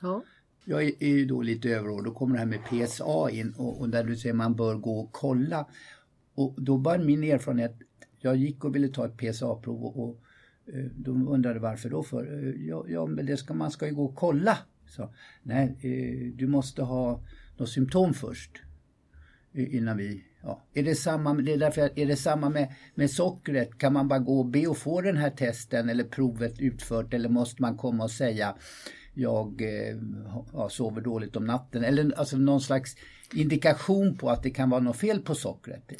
Ja. 0.00 0.22
Jag 0.64 0.82
är 0.82 1.08
ju 1.08 1.26
då 1.26 1.42
lite 1.42 1.68
överord, 1.68 2.04
då 2.04 2.14
kommer 2.14 2.34
det 2.34 2.38
här 2.38 2.46
med 2.46 2.64
PSA 2.64 3.30
in 3.30 3.54
och, 3.58 3.80
och 3.80 3.88
där 3.88 4.04
du 4.04 4.16
säger 4.16 4.34
man 4.34 4.54
bör 4.54 4.74
gå 4.74 5.00
och 5.00 5.12
kolla. 5.12 5.66
Och 6.34 6.54
då 6.62 6.76
var 6.76 6.98
min 6.98 7.24
erfarenhet, 7.24 7.74
jag 8.18 8.36
gick 8.36 8.64
och 8.64 8.74
ville 8.74 8.88
ta 8.88 9.06
ett 9.06 9.16
PSA-prov 9.16 9.84
och, 9.84 10.02
och 10.02 10.20
eh, 10.66 10.84
de 10.84 11.28
undrade 11.28 11.60
varför 11.60 11.90
då 11.90 12.02
för? 12.02 12.44
Eh, 12.44 12.66
ja, 12.68 12.84
ja 12.88 13.06
men 13.06 13.26
det 13.26 13.36
ska, 13.36 13.54
man 13.54 13.70
ska 13.70 13.86
ju 13.86 13.94
gå 13.94 14.04
och 14.04 14.14
kolla. 14.14 14.58
Så, 14.86 15.14
nej, 15.42 15.76
eh, 15.80 16.36
du 16.36 16.46
måste 16.46 16.82
ha 16.82 17.24
något 17.56 17.68
symptom 17.68 18.14
först 18.14 18.62
innan 19.52 19.96
vi 19.96 20.24
Ja. 20.42 20.62
Är 20.74 20.82
det 20.82 20.94
samma, 20.94 21.34
det 21.34 21.52
är 21.52 21.58
därför, 21.58 21.98
är 21.98 22.06
det 22.06 22.16
samma 22.16 22.48
med, 22.48 22.74
med 22.94 23.10
sockret? 23.10 23.78
Kan 23.78 23.92
man 23.92 24.08
bara 24.08 24.18
gå 24.18 24.38
och 24.38 24.46
be 24.46 24.66
och 24.66 24.78
få 24.78 25.00
den 25.00 25.16
här 25.16 25.30
testen 25.30 25.88
eller 25.88 26.04
provet 26.04 26.60
utfört 26.60 27.14
eller 27.14 27.28
måste 27.28 27.62
man 27.62 27.76
komma 27.76 28.04
och 28.04 28.10
säga 28.10 28.54
jag 29.14 29.62
eh, 29.62 29.96
ja, 30.52 30.68
sover 30.68 31.00
dåligt 31.00 31.36
om 31.36 31.44
natten 31.44 31.84
eller 31.84 32.18
alltså 32.18 32.36
någon 32.36 32.60
slags 32.60 32.96
indikation 33.34 34.16
på 34.16 34.30
att 34.30 34.42
det 34.42 34.50
kan 34.50 34.70
vara 34.70 34.80
något 34.80 34.96
fel 34.96 35.20
på 35.20 35.34
sockret? 35.34 35.92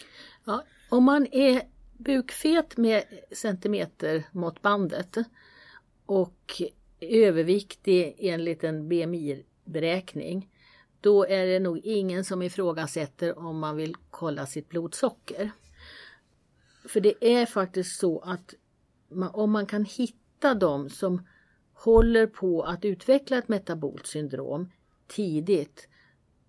Ja, 0.45 0.65
om 0.89 1.05
man 1.05 1.27
är 1.33 1.63
bukfet 1.99 2.77
med 2.77 3.03
centimetermåttbandet 3.33 5.17
och 6.07 6.63
överviktig 7.01 8.17
enligt 8.19 8.65
en 8.65 8.89
BMI-beräkning 8.89 10.49
då 11.03 11.27
är 11.27 11.47
det 11.47 11.59
nog 11.59 11.79
ingen 11.79 12.25
som 12.25 12.43
ifrågasätter 12.43 13.39
om 13.39 13.59
man 13.59 13.77
vill 13.77 13.95
kolla 14.11 14.47
sitt 14.47 14.69
blodsocker. 14.69 15.51
För 16.89 17.01
det 17.01 17.25
är 17.25 17.47
faktiskt 17.47 18.01
så 18.01 18.19
att 18.19 18.55
man, 19.09 19.31
om 19.35 19.51
man 19.51 19.67
kan 19.67 19.85
hitta 19.85 20.55
de 20.55 20.91
som 20.91 21.27
håller 21.75 22.27
på 22.27 22.63
att 22.63 22.85
utveckla 22.85 23.39
ett 23.39 23.49
metabolt 23.49 24.07
syndrom 24.07 24.71
tidigt 25.07 25.89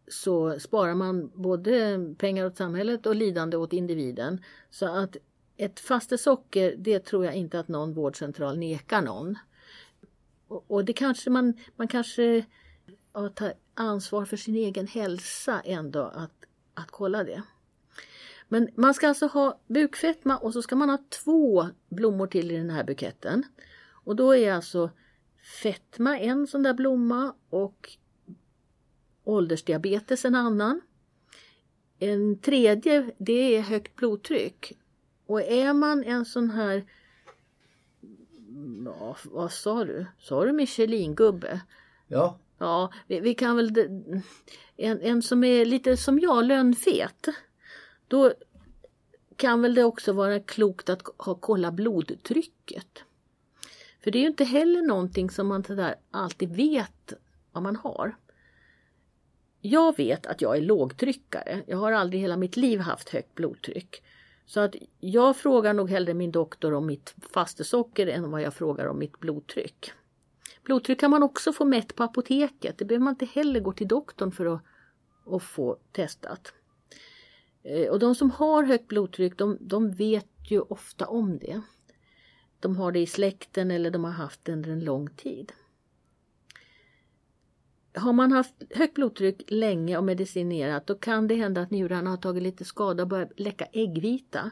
så 0.08 0.60
sparar 0.60 0.96
man 0.96 1.32
både 1.36 2.00
pengar 2.18 2.46
åt 2.46 2.58
samhället 2.58 3.06
och 3.06 3.16
lidande 3.16 3.58
åt 3.58 3.74
individen. 3.74 4.44
Så 4.70 4.86
att 4.86 5.18
ett 5.58 5.80
fastesocker, 5.80 6.76
det 6.78 7.00
tror 7.00 7.26
jag 7.26 7.36
inte 7.36 7.60
att 7.60 7.68
någon 7.68 7.94
vårdcentral 7.94 8.58
nekar 8.58 9.02
någon. 9.02 9.38
Och, 10.48 10.66
och 10.68 10.86
det 10.86 10.94
kanske 10.94 11.30
man, 11.30 11.54
man 11.76 11.88
kanske 11.88 12.46
att 13.14 13.36
ta 13.36 13.52
ansvar 13.74 14.26
för 14.26 14.38
sin 14.38 14.56
egen 14.56 14.88
hälsa 14.88 15.62
ändå 15.66 16.02
att, 16.02 16.32
att 16.74 16.92
kolla 16.92 17.24
det. 17.24 17.44
Men 18.48 18.70
man 18.76 18.94
ska 18.94 19.08
alltså 19.08 19.28
ha 19.28 19.60
bukfetma 19.68 20.38
och 20.38 20.54
så 20.54 20.62
ska 20.62 20.76
man 20.76 20.90
ha 20.90 20.98
två 21.24 21.68
blommor 21.90 22.28
till 22.28 22.52
i 22.52 22.58
den 22.58 22.70
här 22.70 22.84
buketten. 22.84 23.44
Och 24.04 24.16
då 24.16 24.36
är 24.36 24.54
alltså 24.54 24.90
fetma 25.64 26.20
en 26.20 26.48
sån 26.48 26.64
där 26.64 26.74
blomma 26.74 27.36
och 27.50 27.98
åldersdiabetes 29.24 30.26
en 30.26 30.36
annan. 30.36 30.82
En 32.00 32.40
tredje 32.40 33.12
det 33.18 33.56
är 33.56 33.62
högt 33.62 33.96
blodtryck. 33.96 34.78
Och 35.26 35.42
är 35.42 35.74
man 35.74 36.04
en 36.04 36.26
sån 36.26 36.50
här, 36.50 36.86
ja, 38.86 39.18
vad 39.24 39.52
sa 39.52 39.86
du? 39.86 40.06
Sa 40.20 40.46
du 40.46 40.52
Michelin-gubbe? 40.52 41.62
Ja. 42.08 42.40
Ja, 42.58 42.94
vi, 43.08 43.20
vi, 43.20 43.34
kan 43.34 43.56
väl... 43.56 43.72
En, 44.78 45.02
en 45.02 45.22
som 45.22 45.44
är 45.44 45.66
lite 45.66 45.98
som 45.98 46.20
jag, 46.20 46.46
lönnfet. 46.46 47.28
Då 48.08 48.34
kan 49.36 49.62
väl 49.62 49.76
det 49.76 49.84
också 49.84 50.14
vara 50.14 50.40
klokt 50.40 50.90
att 50.90 51.02
ha, 51.18 51.36
kolla 51.36 51.72
blodtrycket. 51.72 53.04
För 54.04 54.12
det 54.12 54.18
är 54.18 54.22
ju 54.22 54.28
inte 54.28 54.44
heller 54.44 54.82
någonting 54.82 55.30
som 55.30 55.48
man 55.48 55.62
där 55.62 55.96
alltid 56.12 56.56
vet 56.56 57.14
vad 57.52 57.64
man 57.64 57.76
har. 57.76 58.16
Jag 59.62 59.98
vet 59.98 60.26
att 60.26 60.42
jag 60.42 60.58
är 60.58 60.62
lågtryckare. 60.62 61.64
Jag 61.68 61.78
har 61.78 61.92
aldrig 61.92 62.22
hela 62.22 62.38
mitt 62.38 62.58
liv 62.58 62.80
haft 62.80 63.10
högt 63.10 63.36
blodtryck. 63.36 64.04
Så 64.46 64.60
att 64.60 64.76
jag 65.00 65.38
frågar 65.38 65.74
nog 65.74 65.90
hellre 65.90 66.14
min 66.14 66.32
doktor 66.32 66.74
om 66.74 66.86
mitt 66.86 67.16
fastesocker 67.34 68.08
än 68.08 68.32
vad 68.32 68.42
jag 68.42 68.54
frågar 68.54 68.86
om 68.86 69.00
mitt 69.00 69.20
blodtryck. 69.20 69.92
Blodtryck 70.64 71.00
kan 71.00 71.12
man 71.12 71.24
också 71.24 71.54
få 71.54 71.66
mätt 71.66 71.96
på 71.96 72.04
apoteket. 72.04 72.78
Det 72.78 72.86
behöver 72.86 73.04
man 73.04 73.14
inte 73.14 73.26
heller 73.26 73.60
gå 73.60 73.74
till 73.74 73.88
doktorn 73.88 74.32
för 74.32 74.46
att, 74.46 74.62
att 75.26 75.44
få 75.44 75.78
testat. 75.92 76.54
Eh, 77.64 77.90
och 77.90 78.00
de 78.00 78.16
som 78.16 78.32
har 78.32 78.64
högt 78.64 78.88
blodtryck 78.88 79.38
de, 79.38 79.58
de 79.62 79.92
vet 79.92 80.28
ju 80.52 80.60
ofta 80.60 81.08
om 81.08 81.40
det. 81.40 81.62
De 82.60 82.76
har 82.76 82.92
det 82.92 83.00
i 83.00 83.06
släkten 83.06 83.72
eller 83.72 83.92
de 83.92 84.04
har 84.04 84.12
haft 84.12 84.46
det 84.46 84.52
under 84.52 84.70
en 84.70 84.84
lång 84.84 85.10
tid. 85.10 85.52
Har 87.96 88.14
man 88.14 88.32
haft 88.32 88.54
högt 88.70 88.94
blodtryck 88.94 89.44
länge 89.48 89.98
och 89.98 90.04
medicinerat 90.04 90.88
då 90.88 90.96
kan 90.96 91.28
det 91.28 91.36
hända 91.36 91.62
att 91.62 91.72
njurarna 91.72 92.10
har 92.10 92.18
tagit 92.18 92.44
lite 92.44 92.66
skada 92.66 93.04
och 93.04 93.10
börjat 93.10 93.40
läcka 93.40 93.66
äggvita. 93.66 94.52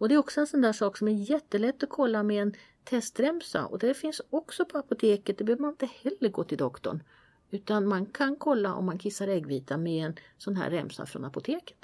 Och 0.00 0.08
det 0.08 0.14
är 0.14 0.18
också 0.18 0.40
en 0.40 0.46
sån 0.46 0.60
där 0.60 0.72
sak 0.72 0.96
som 0.96 1.08
är 1.08 1.30
jättelätt 1.30 1.82
att 1.82 1.90
kolla 1.90 2.22
med 2.22 2.42
en 2.42 2.54
testremsa 2.84 3.66
och 3.66 3.78
det 3.78 3.94
finns 3.94 4.20
också 4.30 4.64
på 4.64 4.78
apoteket. 4.78 5.38
Det 5.38 5.44
behöver 5.44 5.62
man 5.62 5.70
inte 5.70 5.88
heller 6.02 6.28
gå 6.28 6.44
till 6.44 6.58
doktorn. 6.58 7.02
Utan 7.50 7.88
man 7.88 8.06
kan 8.06 8.36
kolla 8.36 8.74
om 8.74 8.84
man 8.86 8.98
kissar 8.98 9.28
äggvita 9.28 9.76
med 9.76 10.06
en 10.06 10.14
sån 10.38 10.56
här 10.56 10.70
remsa 10.70 11.06
från 11.06 11.24
apoteket. 11.24 11.76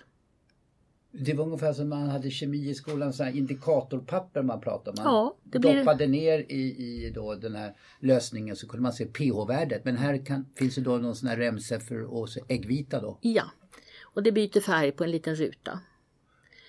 Det 1.18 1.34
var 1.34 1.44
ungefär 1.44 1.72
som 1.72 1.88
man 1.88 2.08
hade 2.08 2.30
kemi 2.30 2.68
i 2.70 2.74
skolan, 2.74 3.12
så 3.12 3.24
här 3.24 3.36
indikatorpapper 3.36 4.42
man 4.42 4.60
pratade 4.60 4.90
om. 5.00 5.04
Man 5.04 5.14
Ja, 5.14 5.36
det 5.42 5.58
blir- 5.58 5.78
doppade 5.78 6.06
ner 6.06 6.38
i, 6.38 6.60
i 7.06 7.10
då 7.14 7.34
den 7.34 7.54
här 7.56 7.76
lösningen 8.00 8.56
så 8.56 8.68
kunde 8.68 8.82
man 8.82 8.92
se 8.92 9.06
pH-värdet. 9.06 9.84
Men 9.84 9.96
här 9.96 10.26
kan, 10.26 10.46
finns 10.54 10.74
det 10.74 10.80
då 10.80 10.96
någon 10.96 11.16
sån 11.16 11.28
här 11.28 11.36
remsa 11.36 11.80
för 11.80 12.22
att 12.24 12.30
se 12.30 12.40
äggvita 12.48 13.00
då. 13.00 13.18
Ja, 13.20 13.44
och 14.02 14.22
det 14.22 14.32
byter 14.32 14.60
färg 14.60 14.92
på 14.92 15.04
en 15.04 15.10
liten 15.10 15.34
ruta. 15.34 15.80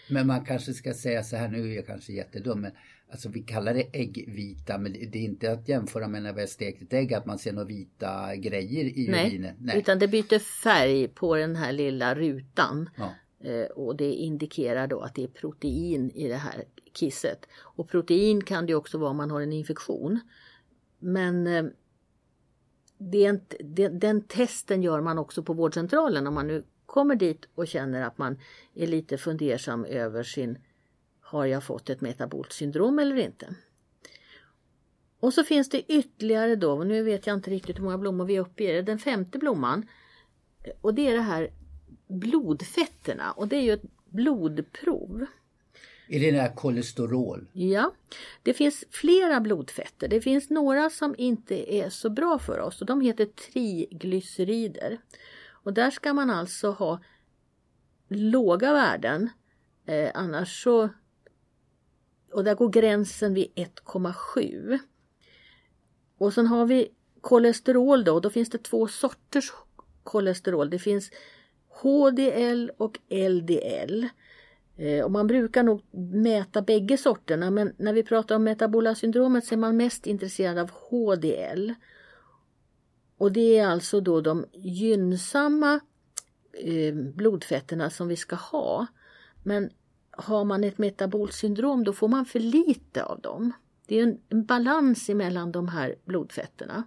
Men 0.09 0.27
man 0.27 0.45
kanske 0.45 0.73
ska 0.73 0.93
säga 0.93 1.23
så 1.23 1.35
här, 1.35 1.47
nu 1.47 1.71
är 1.71 1.75
jag 1.75 1.85
kanske 1.85 2.13
jättedum, 2.13 2.61
men 2.61 2.71
alltså 3.11 3.29
vi 3.29 3.39
kallar 3.43 3.73
det 3.73 3.87
äggvita, 3.93 4.77
men 4.77 4.93
det 4.93 5.15
är 5.17 5.23
inte 5.23 5.51
att 5.51 5.67
jämföra 5.69 6.07
med 6.07 6.23
när 6.23 6.33
vi 6.33 6.39
har 6.39 6.47
stekt 6.47 6.81
ett 6.81 6.93
ägg, 6.93 7.13
att 7.13 7.25
man 7.25 7.37
ser 7.39 7.53
några 7.53 7.67
vita 7.67 8.35
grejer 8.35 8.85
i 8.85 9.07
Nej, 9.09 9.27
urinet. 9.29 9.55
utan 9.75 9.99
det 9.99 10.07
byter 10.07 10.39
färg 10.39 11.07
på 11.07 11.35
den 11.35 11.55
här 11.55 11.71
lilla 11.71 12.15
rutan. 12.15 12.89
Ja. 12.97 13.13
Eh, 13.49 13.65
Och 13.65 13.95
det 13.95 14.11
indikerar 14.13 14.87
då 14.87 14.99
att 14.99 15.15
det 15.15 15.23
är 15.23 15.27
protein 15.27 16.11
i 16.11 16.27
det 16.27 16.35
här 16.35 16.63
kisset. 16.93 17.45
Och 17.61 17.89
protein 17.89 18.43
kan 18.43 18.65
det 18.65 18.75
också 18.75 18.97
vara 18.97 19.09
om 19.09 19.17
man 19.17 19.31
har 19.31 19.41
en 19.41 19.53
infektion. 19.53 20.19
Men 20.99 21.47
eh, 21.47 21.65
det 22.97 23.25
är 23.25 23.29
inte, 23.29 23.57
den, 23.63 23.99
den 23.99 24.21
testen 24.21 24.83
gör 24.83 25.01
man 25.01 25.17
också 25.17 25.43
på 25.43 25.53
vårdcentralen 25.53 26.27
om 26.27 26.33
man 26.33 26.47
nu 26.47 26.63
kommer 26.85 27.15
dit 27.15 27.47
och 27.55 27.67
känner 27.67 28.01
att 28.01 28.17
man 28.17 28.39
är 28.75 28.87
lite 28.87 29.17
fundersam 29.17 29.85
över 29.85 30.23
sin 30.23 30.57
har 31.27 31.45
jag 31.45 31.63
fått 31.63 31.89
ett 31.89 32.01
metabolt 32.01 32.53
syndrom 32.53 32.99
eller 32.99 33.15
inte? 33.15 33.55
Och 35.19 35.33
så 35.33 35.43
finns 35.43 35.69
det 35.69 35.91
ytterligare 35.91 36.55
då, 36.55 36.71
och 36.71 36.87
nu 36.87 37.03
vet 37.03 37.27
jag 37.27 37.33
inte 37.33 37.51
riktigt 37.51 37.77
hur 37.77 37.83
många 37.83 37.97
blommor 37.97 38.25
vi 38.25 38.35
är 38.35 38.41
uppe 38.41 38.63
i, 38.63 38.81
den 38.81 38.99
femte 38.99 39.37
blomman. 39.37 39.87
Och 40.81 40.93
det 40.93 41.07
är 41.07 41.13
det 41.13 41.21
här 41.21 41.51
blodfetterna 42.07 43.31
och 43.31 43.47
det 43.47 43.55
är 43.55 43.61
ju 43.61 43.73
ett 43.73 43.85
blodprov. 44.05 45.25
Är 46.07 46.19
det 46.19 46.31
den 46.31 46.39
här 46.39 46.55
kolesterol? 46.55 47.47
Ja, 47.53 47.93
det 48.43 48.53
finns 48.53 48.85
flera 48.91 49.39
blodfetter. 49.39 50.07
Det 50.07 50.21
finns 50.21 50.49
några 50.49 50.89
som 50.89 51.15
inte 51.17 51.73
är 51.73 51.89
så 51.89 52.09
bra 52.09 52.39
för 52.39 52.59
oss 52.59 52.81
och 52.81 52.87
de 52.87 53.01
heter 53.01 53.25
triglycerider. 53.25 54.97
Och 55.49 55.73
där 55.73 55.91
ska 55.91 56.13
man 56.13 56.29
alltså 56.29 56.71
ha 56.71 56.99
låga 58.07 58.73
värden, 58.73 59.29
eh, 59.85 60.11
annars 60.13 60.63
så... 60.63 60.89
Och 62.31 62.43
där 62.43 62.55
går 62.55 62.69
gränsen 62.69 63.33
vid 63.33 63.51
1,7. 63.55 64.79
Och 66.17 66.33
sen 66.33 66.47
har 66.47 66.65
vi 66.65 66.91
kolesterol 67.21 68.03
då, 68.03 68.19
då 68.19 68.29
finns 68.29 68.49
det 68.49 68.63
två 68.63 68.87
sorters 68.87 69.51
kolesterol. 70.03 70.69
Det 70.69 70.79
finns 70.79 71.11
HDL 71.81 72.71
och 72.77 72.99
LDL. 73.09 74.05
Eh, 74.77 75.05
och 75.05 75.11
man 75.11 75.27
brukar 75.27 75.63
nog 75.63 75.81
mäta 75.91 76.61
bägge 76.61 76.97
sorterna 76.97 77.51
men 77.51 77.73
när 77.77 77.93
vi 77.93 78.03
pratar 78.03 78.35
om 78.35 78.43
metabola 78.43 78.95
syndromet 78.95 79.45
så 79.45 79.55
är 79.55 79.59
man 79.59 79.77
mest 79.77 80.07
intresserad 80.07 80.57
av 80.57 80.71
HDL. 80.71 81.73
Och 83.17 83.31
det 83.31 83.57
är 83.57 83.67
alltså 83.67 84.01
då 84.01 84.21
de 84.21 84.45
gynnsamma 84.53 85.79
eh, 86.53 86.95
blodfetterna 86.95 87.89
som 87.89 88.07
vi 88.07 88.15
ska 88.15 88.35
ha. 88.35 88.87
Men 89.43 89.69
har 90.17 90.45
man 90.45 90.63
ett 90.63 90.77
metabolt 90.77 91.33
syndrom 91.33 91.83
då 91.83 91.93
får 91.93 92.07
man 92.07 92.25
för 92.25 92.39
lite 92.39 93.03
av 93.03 93.21
dem. 93.21 93.51
Det 93.85 93.99
är 93.99 94.03
en, 94.03 94.19
en 94.29 94.45
balans 94.45 95.09
mellan 95.09 95.51
de 95.51 95.67
här 95.67 95.95
blodfetterna. 96.05 96.83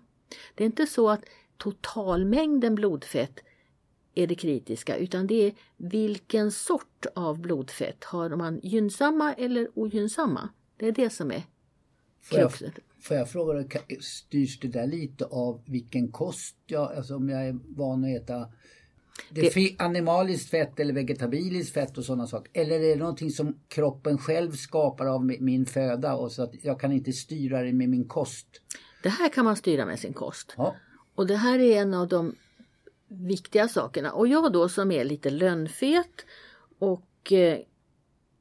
Det 0.55 0.65
är 0.65 0.67
inte 0.67 0.87
så 0.87 1.11
att 1.11 1.21
totalmängden 1.57 2.75
blodfett 2.75 3.41
är 4.15 4.27
det 4.27 4.35
kritiska 4.35 4.97
utan 4.97 5.27
det 5.27 5.35
är 5.47 5.53
vilken 5.77 6.53
sort 6.53 7.07
av 7.15 7.39
blodfett. 7.39 8.05
Har 8.05 8.31
man 8.31 8.61
gynnsamma 8.63 9.35
eller 9.35 9.69
ogynnsamma? 9.75 10.49
Det 10.77 10.87
är 10.87 10.93
det 10.93 11.11
som 11.11 11.31
är 11.31 11.43
Får 12.23 12.39
jag, 12.39 12.51
kruxet. 12.51 12.79
får 13.01 13.17
jag 13.17 13.31
fråga 13.31 13.55
dig, 13.55 13.69
styrs 14.01 14.61
det 14.61 14.69
där 14.69 14.87
lite 14.87 15.25
av 15.25 15.63
vilken 15.67 16.13
kost 16.13 16.57
jag, 16.67 16.97
alltså 16.97 17.17
om 17.17 17.29
jag 17.29 17.49
är 17.49 17.59
van 17.77 18.05
att 18.05 18.23
äta 18.23 18.47
det 19.31 19.41
Det- 19.41 19.51
fi- 19.51 19.77
animaliskt 19.79 20.51
fett 20.51 20.81
eller 20.81 20.93
vegetabiliskt 20.95 21.75
fett 21.75 21.99
och 21.99 22.05
sådana 22.05 22.27
saker? 22.27 22.51
Eller 22.63 22.81
är 22.81 22.89
det 22.89 22.97
någonting 22.97 23.31
som 23.31 23.59
kroppen 23.69 24.19
själv 24.19 24.53
skapar 24.53 25.07
av 25.07 25.21
mi- 25.25 25.41
min 25.41 25.67
föda 25.67 26.15
och 26.15 26.33
så 26.33 26.43
att 26.43 26.53
jag 26.63 26.81
kan 26.81 26.93
inte 26.93 27.13
styra 27.13 27.63
det 27.63 27.73
med 27.73 27.89
min 27.89 28.05
kost? 28.09 28.47
Det 29.03 29.09
här 29.09 29.29
kan 29.29 29.45
man 29.45 29.57
styra 29.57 29.87
med 29.87 29.99
sin 29.99 30.13
kost. 30.13 30.55
Ja, 30.57 30.77
Och 31.15 31.27
det 31.27 31.37
här 31.37 31.59
är 31.59 31.81
en 31.83 31.95
av 31.95 32.09
de 32.09 32.35
viktiga 33.09 33.69
sakerna. 33.69 34.13
Och 34.13 34.29
jag 34.29 34.53
då 34.53 34.69
som 34.69 34.91
är 34.93 35.05
lite 35.05 35.31
lönnfet 35.31 36.25
och 36.79 37.33
eh, 37.33 37.59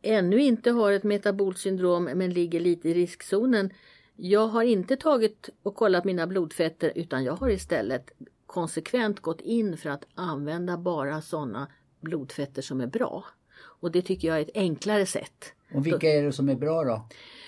ännu 0.01 0.41
inte 0.41 0.71
har 0.71 0.91
ett 0.91 1.03
metabolt 1.03 1.57
syndrom 1.57 2.03
men 2.03 2.29
ligger 2.33 2.59
lite 2.59 2.89
i 2.89 2.93
riskzonen. 2.93 3.69
Jag 4.15 4.47
har 4.47 4.63
inte 4.63 4.95
tagit 4.97 5.49
och 5.63 5.75
kollat 5.75 6.05
mina 6.05 6.27
blodfetter 6.27 6.91
utan 6.95 7.23
jag 7.23 7.33
har 7.33 7.49
istället 7.49 8.11
konsekvent 8.49 9.19
gått 9.19 9.41
in 9.41 9.77
för 9.77 9.89
att 9.89 10.05
använda 10.15 10.77
bara 10.77 11.21
sådana 11.21 11.67
blodfetter 12.01 12.61
som 12.61 12.81
är 12.81 12.87
bra. 12.87 13.25
Och 13.61 13.91
det 13.91 14.01
tycker 14.01 14.27
jag 14.27 14.37
är 14.37 14.41
ett 14.41 14.55
enklare 14.57 15.05
sätt. 15.05 15.53
och 15.73 15.85
vilka 15.85 16.09
är 16.09 16.23
det 16.23 16.33
som 16.33 16.49
är 16.49 16.55
bra 16.55 16.83
då? 16.83 17.07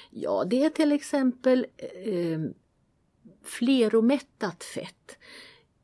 Ja, 0.10 0.44
det 0.48 0.64
är 0.64 0.70
till 0.70 0.92
exempel 0.92 1.68
eh, 2.06 2.40
fleromättat 3.44 4.64
fett. 4.64 5.18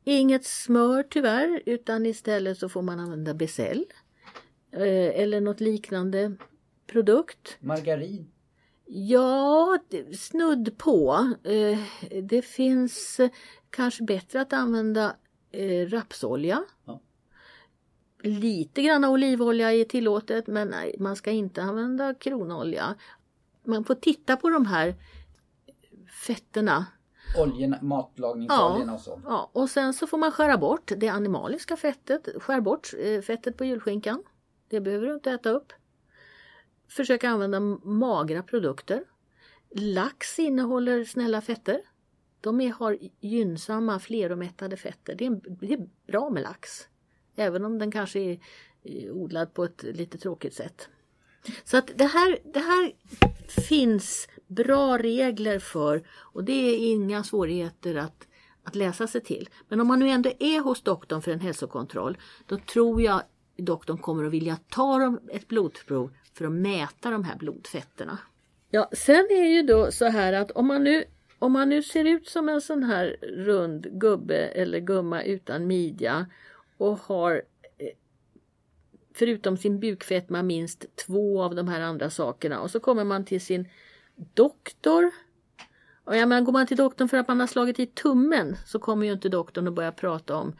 Inget 0.04 0.44
smör 0.44 1.02
tyvärr, 1.02 1.62
utan 1.66 2.06
istället 2.06 2.58
så 2.58 2.68
får 2.68 2.82
man 2.82 3.00
använda 3.00 3.34
Becell 3.34 3.84
eh, 4.72 5.20
eller 5.20 5.40
något 5.40 5.60
liknande 5.60 6.36
produkt. 6.86 7.56
Margarin? 7.60 8.30
Ja, 8.90 9.78
snudd 10.18 10.78
på. 10.78 11.26
Eh, 11.44 11.78
det 12.22 12.42
finns 12.42 13.20
eh, 13.20 13.30
kanske 13.70 14.04
bättre 14.04 14.40
att 14.40 14.52
använda 14.52 15.16
eh, 15.50 15.88
rapsolja. 15.88 16.64
Ja. 16.84 17.00
Lite 18.22 18.82
grann 18.82 19.04
olivolja 19.04 19.72
är 19.72 19.84
tillåtet 19.84 20.46
men 20.46 20.74
man 20.98 21.16
ska 21.16 21.30
inte 21.30 21.62
använda 21.62 22.14
kronolja. 22.14 22.94
Man 23.64 23.84
får 23.84 23.94
titta 23.94 24.36
på 24.36 24.50
de 24.50 24.66
här 24.66 24.94
fetterna. 26.26 26.86
Oljorna, 27.38 27.78
matlagningsoljorna 27.82 28.94
och 28.94 29.00
så? 29.00 29.20
Ja, 29.24 29.50
och 29.52 29.70
sen 29.70 29.94
så 29.94 30.06
får 30.06 30.18
man 30.18 30.32
skära 30.32 30.58
bort 30.58 30.92
det 30.96 31.08
animaliska 31.08 31.76
fettet. 31.76 32.28
Skär 32.42 32.60
bort 32.60 32.86
fettet 33.26 33.56
på 33.56 33.64
julskinkan. 33.64 34.22
Det 34.68 34.80
behöver 34.80 35.06
du 35.06 35.14
inte 35.14 35.30
äta 35.30 35.50
upp. 35.50 35.72
Försöka 36.88 37.28
använda 37.28 37.60
magra 37.84 38.42
produkter. 38.42 39.04
Lax 39.70 40.38
innehåller 40.38 41.04
snälla 41.04 41.40
fetter. 41.40 41.80
De 42.40 42.60
är, 42.60 42.70
har 42.70 42.98
gynnsamma 43.20 43.98
fleromättade 43.98 44.76
fetter. 44.76 45.14
Det 45.14 45.26
är, 45.26 45.40
det 45.60 45.72
är 45.72 45.88
bra 46.06 46.30
med 46.30 46.42
lax. 46.42 46.88
Även 47.36 47.64
om 47.64 47.78
den 47.78 47.90
kanske 47.90 48.20
är 48.20 48.38
eh, 48.82 49.12
odlad 49.12 49.54
på 49.54 49.64
ett 49.64 49.82
lite 49.82 50.18
tråkigt 50.18 50.54
sätt. 50.54 50.88
Så 51.64 51.76
att 51.76 51.90
det 51.94 52.04
här, 52.04 52.38
det 52.44 52.60
här 52.60 52.92
finns 53.68 54.28
bra 54.46 54.98
regler 54.98 55.58
för 55.58 56.02
och 56.08 56.44
det 56.44 56.52
är 56.52 56.92
inga 56.92 57.24
svårigheter 57.24 57.94
att, 57.94 58.26
att 58.62 58.74
läsa 58.74 59.06
sig 59.06 59.20
till. 59.20 59.48
Men 59.68 59.80
om 59.80 59.86
man 59.86 59.98
nu 59.98 60.08
ändå 60.08 60.30
är 60.38 60.60
hos 60.60 60.82
doktorn 60.82 61.22
för 61.22 61.30
en 61.30 61.40
hälsokontroll 61.40 62.18
då 62.46 62.58
tror 62.58 63.02
jag 63.02 63.22
doktorn 63.56 63.98
kommer 63.98 64.24
att 64.24 64.32
vilja 64.32 64.58
ta 64.68 65.18
ett 65.32 65.48
blodprov 65.48 66.12
för 66.38 66.44
att 66.44 66.52
mäta 66.52 67.10
de 67.10 67.24
här 67.24 67.36
blodfetterna. 67.36 68.18
Ja, 68.70 68.88
sen 68.92 69.26
är 69.30 69.46
ju 69.46 69.62
då 69.62 69.92
så 69.92 70.04
här 70.04 70.32
att 70.32 70.50
om 70.50 70.66
man 70.66 70.84
nu 70.84 71.04
om 71.38 71.52
man 71.52 71.68
nu 71.68 71.82
ser 71.82 72.04
ut 72.04 72.28
som 72.28 72.48
en 72.48 72.60
sån 72.60 72.82
här 72.82 73.16
rund 73.22 74.00
gubbe 74.00 74.36
eller 74.36 74.78
gumma 74.78 75.22
utan 75.22 75.66
midja 75.66 76.26
och 76.76 76.98
har 76.98 77.42
eh, 77.78 77.88
förutom 79.14 79.56
sin 79.56 79.80
bukfetma 79.80 80.42
minst 80.42 80.96
två 81.06 81.42
av 81.42 81.54
de 81.54 81.68
här 81.68 81.80
andra 81.80 82.10
sakerna 82.10 82.60
och 82.60 82.70
så 82.70 82.80
kommer 82.80 83.04
man 83.04 83.24
till 83.24 83.40
sin 83.40 83.68
doktor. 84.34 85.10
Och 86.04 86.16
jag 86.16 86.28
menar, 86.28 86.42
går 86.42 86.52
man 86.52 86.66
till 86.66 86.76
doktorn 86.76 87.08
för 87.08 87.16
att 87.16 87.28
man 87.28 87.40
har 87.40 87.46
slagit 87.46 87.78
i 87.78 87.86
tummen 87.86 88.56
så 88.66 88.78
kommer 88.78 89.06
ju 89.06 89.12
inte 89.12 89.28
doktorn 89.28 89.68
att 89.68 89.74
börja 89.74 89.92
prata 89.92 90.36
om, 90.36 90.52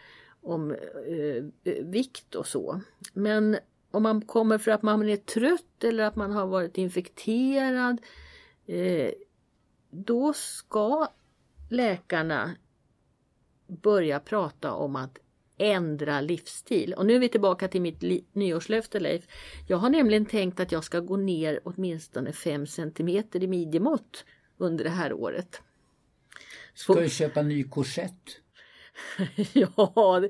om 0.42 0.70
eh, 0.70 1.72
eh, 1.72 1.84
vikt 1.84 2.34
och 2.34 2.46
så. 2.46 2.80
Men 3.12 3.56
om 3.90 4.02
man 4.02 4.20
kommer 4.20 4.58
för 4.58 4.70
att 4.70 4.82
man 4.82 5.08
är 5.08 5.16
trött 5.16 5.84
eller 5.84 6.04
att 6.04 6.16
man 6.16 6.30
har 6.30 6.46
varit 6.46 6.78
infekterad 6.78 8.00
eh, 8.66 9.10
då 9.90 10.32
ska 10.32 11.08
läkarna 11.68 12.56
börja 13.66 14.20
prata 14.20 14.72
om 14.72 14.96
att 14.96 15.18
ändra 15.58 16.20
livsstil. 16.20 16.94
Och 16.94 17.06
nu 17.06 17.14
är 17.14 17.18
vi 17.18 17.28
tillbaka 17.28 17.68
till 17.68 17.80
mitt 17.80 18.02
nyårslöfte 18.32 19.00
Leif. 19.00 19.24
Jag 19.66 19.76
har 19.76 19.90
nämligen 19.90 20.26
tänkt 20.26 20.60
att 20.60 20.72
jag 20.72 20.84
ska 20.84 21.00
gå 21.00 21.16
ner 21.16 21.60
åtminstone 21.64 22.32
5 22.32 22.66
cm 22.66 23.08
i 23.32 23.46
midjemått 23.46 24.24
under 24.56 24.84
det 24.84 24.90
här 24.90 25.12
året. 25.12 25.62
Ska 26.74 26.94
du 26.94 27.08
köpa 27.08 27.42
ny 27.42 27.64
korsett? 27.64 28.40
ja, 29.52 30.20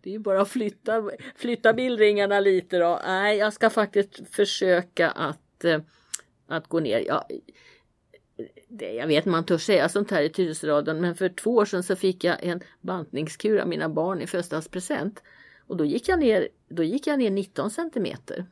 det, 0.00 0.10
är 0.10 0.12
ju 0.12 0.18
bara 0.18 0.40
att 0.40 0.48
flytta, 0.48 1.10
flytta 1.36 1.72
bildringarna 1.72 2.40
lite 2.40 2.78
då. 2.78 3.00
Nej, 3.04 3.38
jag 3.38 3.52
ska 3.52 3.70
faktiskt 3.70 4.34
försöka 4.34 5.10
att, 5.10 5.64
eh, 5.64 5.80
att 6.46 6.68
gå 6.68 6.80
ner. 6.80 7.04
Jag 7.06 7.24
det, 8.68 8.92
jag 8.92 9.06
vet 9.06 9.24
man 9.24 9.44
törs 9.44 9.62
säga 9.62 9.88
sånt 9.88 10.10
här 10.10 10.22
i 10.22 10.28
Tyresöradion 10.28 11.00
men 11.00 11.14
för 11.14 11.28
två 11.28 11.54
år 11.54 11.64
sedan 11.64 11.82
så 11.82 11.96
fick 11.96 12.24
jag 12.24 12.44
en 12.44 12.60
bantningskur 12.80 13.58
av 13.58 13.68
mina 13.68 13.88
barn 13.88 14.22
i 14.22 14.26
födelsedagspresent. 14.26 15.22
Och 15.66 15.76
då 15.76 15.84
gick 15.84 16.08
jag 16.08 16.18
ner, 16.18 16.48
då 16.68 16.82
gick 16.82 17.06
jag 17.06 17.18
ner 17.18 17.30
19 17.30 17.70
centimeter. 17.70 18.46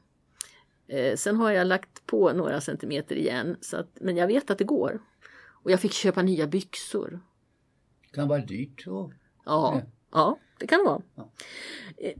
Eh, 0.88 1.16
sen 1.16 1.36
har 1.36 1.50
jag 1.50 1.66
lagt 1.66 2.06
på 2.06 2.32
några 2.32 2.60
centimeter 2.60 3.16
igen 3.16 3.56
så 3.60 3.76
att, 3.76 3.88
men 4.00 4.16
jag 4.16 4.26
vet 4.26 4.50
att 4.50 4.58
det 4.58 4.64
går. 4.64 5.00
Och 5.46 5.70
jag 5.70 5.80
fick 5.80 5.92
köpa 5.92 6.22
nya 6.22 6.46
byxor. 6.46 7.20
Kan 8.14 8.28
vara 8.28 8.40
dyrt. 8.40 8.86
Och... 8.86 9.12
Ja, 9.44 9.82
ja, 10.12 10.38
det 10.58 10.66
kan 10.66 10.78
det 10.78 10.84
vara. 10.84 11.02
Ja. 11.14 11.30
Eh, 11.96 12.14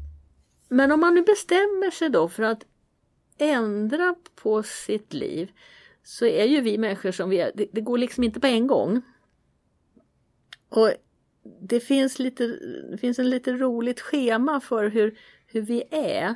Men 0.68 0.92
om 0.92 1.00
man 1.00 1.14
nu 1.14 1.22
bestämmer 1.22 1.90
sig 1.90 2.11
då 2.11 2.28
för 2.28 2.42
att 2.42 2.66
ändra 3.38 4.14
på 4.35 4.62
sitt 4.62 5.12
liv 5.12 5.52
så 6.02 6.26
är 6.26 6.44
ju 6.44 6.61
vi 6.61 6.78
människor 6.78 7.11
som 7.12 7.30
vi 7.30 7.38
är, 7.38 7.52
det, 7.54 7.66
det 7.72 7.80
går 7.80 7.98
liksom 7.98 8.24
inte 8.24 8.40
på 8.40 8.46
en 8.46 8.66
gång. 8.66 9.02
Och 10.68 10.90
det 11.61 11.80
finns, 11.80 12.18
lite, 12.18 12.46
det 12.90 12.98
finns 12.98 13.18
en 13.18 13.30
lite 13.30 13.52
roligt 13.52 14.00
schema 14.00 14.61
för 14.61 14.88
hur, 14.88 15.18
hur 15.46 15.62
vi 15.62 15.85
är. 15.90 16.35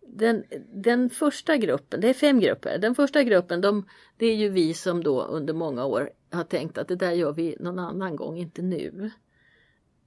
Den, 0.00 0.44
den 0.72 1.10
första 1.10 1.56
gruppen, 1.56 2.00
det 2.00 2.08
är 2.08 2.14
fem 2.14 2.40
grupper, 2.40 2.78
den 2.78 2.94
första 2.94 3.22
gruppen 3.22 3.60
de, 3.60 3.88
det 4.16 4.26
är 4.26 4.36
ju 4.36 4.48
vi 4.48 4.74
som 4.74 5.02
då 5.02 5.22
under 5.22 5.54
många 5.54 5.84
år 5.84 6.10
har 6.30 6.44
tänkt 6.44 6.78
att 6.78 6.88
det 6.88 6.96
där 6.96 7.12
gör 7.12 7.32
vi 7.32 7.56
någon 7.60 7.78
annan 7.78 8.16
gång, 8.16 8.38
inte 8.38 8.62
nu. 8.62 9.10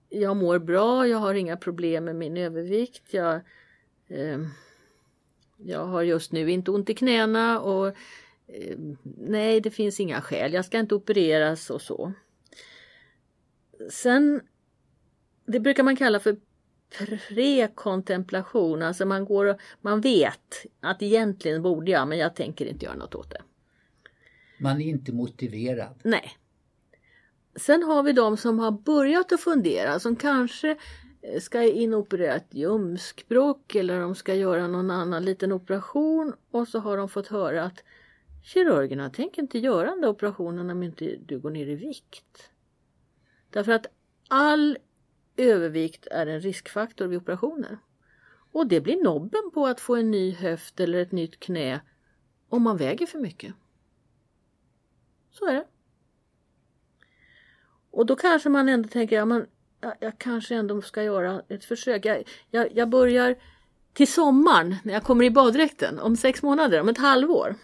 Jag 0.09 0.37
mår 0.37 0.59
bra, 0.59 1.07
jag 1.07 1.17
har 1.17 1.33
inga 1.33 1.57
problem 1.57 2.03
med 2.03 2.15
min 2.15 2.37
övervikt, 2.37 3.13
jag, 3.13 3.41
eh, 4.07 4.39
jag 5.57 5.85
har 5.85 6.01
just 6.01 6.31
nu 6.31 6.51
inte 6.51 6.71
ont 6.71 6.89
i 6.89 6.93
knäna 6.93 7.59
och 7.59 7.87
eh, 8.47 8.77
nej, 9.17 9.61
det 9.61 9.71
finns 9.71 9.99
inga 9.99 10.21
skäl, 10.21 10.53
jag 10.53 10.65
ska 10.65 10.79
inte 10.79 10.95
opereras 10.95 11.69
och 11.69 11.81
så. 11.81 12.13
Sen, 13.89 14.41
det 15.45 15.59
brukar 15.59 15.83
man 15.83 15.95
kalla 15.95 16.19
för 16.19 16.37
prekontemplation, 17.29 18.81
alltså 18.81 19.05
man 19.05 19.25
går 19.25 19.45
och, 19.45 19.59
man 19.81 20.01
vet 20.01 20.65
att 20.79 21.01
egentligen 21.01 21.61
borde 21.61 21.91
jag 21.91 22.07
men 22.07 22.17
jag 22.17 22.35
tänker 22.35 22.65
inte 22.65 22.85
göra 22.85 22.95
något 22.95 23.15
åt 23.15 23.29
det. 23.29 23.41
Man 24.61 24.81
är 24.81 24.85
inte 24.85 25.11
motiverad. 25.11 25.99
Nej. 26.03 26.31
Sen 27.55 27.83
har 27.83 28.03
vi 28.03 28.13
de 28.13 28.37
som 28.37 28.59
har 28.59 28.71
börjat 28.71 29.31
att 29.31 29.41
fundera, 29.41 29.99
som 29.99 30.15
kanske 30.15 30.77
eh, 31.21 31.39
ska 31.39 31.63
inoperera 31.63 32.33
ett 32.33 32.53
ljumskbråck 32.53 33.75
eller 33.75 33.99
de 33.99 34.15
ska 34.15 34.35
göra 34.35 34.67
någon 34.67 34.91
annan 34.91 35.25
liten 35.25 35.51
operation 35.51 36.33
och 36.51 36.67
så 36.67 36.79
har 36.79 36.97
de 36.97 37.09
fått 37.09 37.27
höra 37.27 37.63
att 37.63 37.83
kirurgerna 38.43 39.09
tänker 39.09 39.41
inte 39.41 39.59
göra 39.59 39.89
den 39.89 40.01
där 40.01 40.09
operationen 40.09 40.69
om 40.69 40.83
inte 40.83 41.15
du 41.25 41.39
går 41.39 41.49
ner 41.49 41.67
i 41.67 41.75
vikt. 41.75 42.49
Därför 43.49 43.71
att 43.71 43.85
all 44.27 44.77
övervikt 45.37 46.07
är 46.11 46.27
en 46.27 46.41
riskfaktor 46.41 47.07
vid 47.07 47.19
operationer. 47.19 47.77
Och 48.51 48.67
det 48.67 48.81
blir 48.81 49.03
nobben 49.03 49.51
på 49.53 49.67
att 49.67 49.79
få 49.79 49.95
en 49.95 50.11
ny 50.11 50.33
höft 50.33 50.79
eller 50.79 50.99
ett 50.99 51.11
nytt 51.11 51.39
knä 51.39 51.81
om 52.49 52.61
man 52.61 52.77
väger 52.77 53.05
för 53.05 53.19
mycket. 53.19 53.53
Så 55.31 55.45
är 55.45 55.53
det. 55.53 55.65
Och 57.91 58.05
då 58.05 58.15
kanske 58.15 58.49
man 58.49 58.69
ändå 58.69 58.89
tänker, 58.89 59.15
ja 59.15 59.25
men 59.25 59.47
jag, 59.81 59.93
jag 59.99 60.17
kanske 60.17 60.55
ändå 60.55 60.81
ska 60.81 61.03
göra 61.03 61.41
ett 61.49 61.65
försök. 61.65 62.05
Jag, 62.05 62.23
jag, 62.49 62.67
jag 62.75 62.89
börjar 62.89 63.35
till 63.93 64.07
sommaren 64.07 64.75
när 64.83 64.93
jag 64.93 65.03
kommer 65.03 65.25
i 65.25 65.31
baddräkten 65.31 65.99
om 65.99 66.15
sex 66.15 66.43
månader, 66.43 66.81
om 66.81 66.89
ett 66.89 66.97
halvår. 66.97 67.55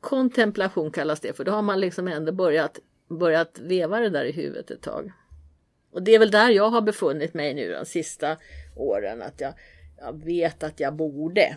Kontemplation 0.00 0.90
kallas 0.90 1.20
det 1.20 1.36
för 1.36 1.44
då 1.44 1.52
har 1.52 1.62
man 1.62 1.80
liksom 1.80 2.08
ändå 2.08 2.32
börjat, 2.32 2.78
börjat 3.08 3.58
veva 3.58 4.00
det 4.00 4.08
där 4.08 4.24
i 4.24 4.32
huvudet 4.32 4.70
ett 4.70 4.82
tag. 4.82 5.12
Och 5.90 6.02
det 6.02 6.14
är 6.14 6.18
väl 6.18 6.30
där 6.30 6.50
jag 6.50 6.70
har 6.70 6.80
befunnit 6.80 7.34
mig 7.34 7.54
nu 7.54 7.72
de 7.72 7.84
sista 7.84 8.36
åren, 8.76 9.22
att 9.22 9.40
jag, 9.40 9.54
jag 9.98 10.24
vet 10.24 10.62
att 10.62 10.80
jag 10.80 10.94
borde. 10.94 11.56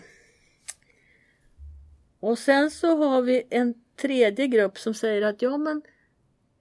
Och 2.20 2.38
sen 2.38 2.70
så 2.70 2.96
har 2.96 3.22
vi 3.22 3.46
en 3.50 3.83
tredje 3.96 4.46
grupp 4.46 4.78
som 4.78 4.94
säger 4.94 5.22
att 5.22 5.42
ja 5.42 5.56
men 5.56 5.82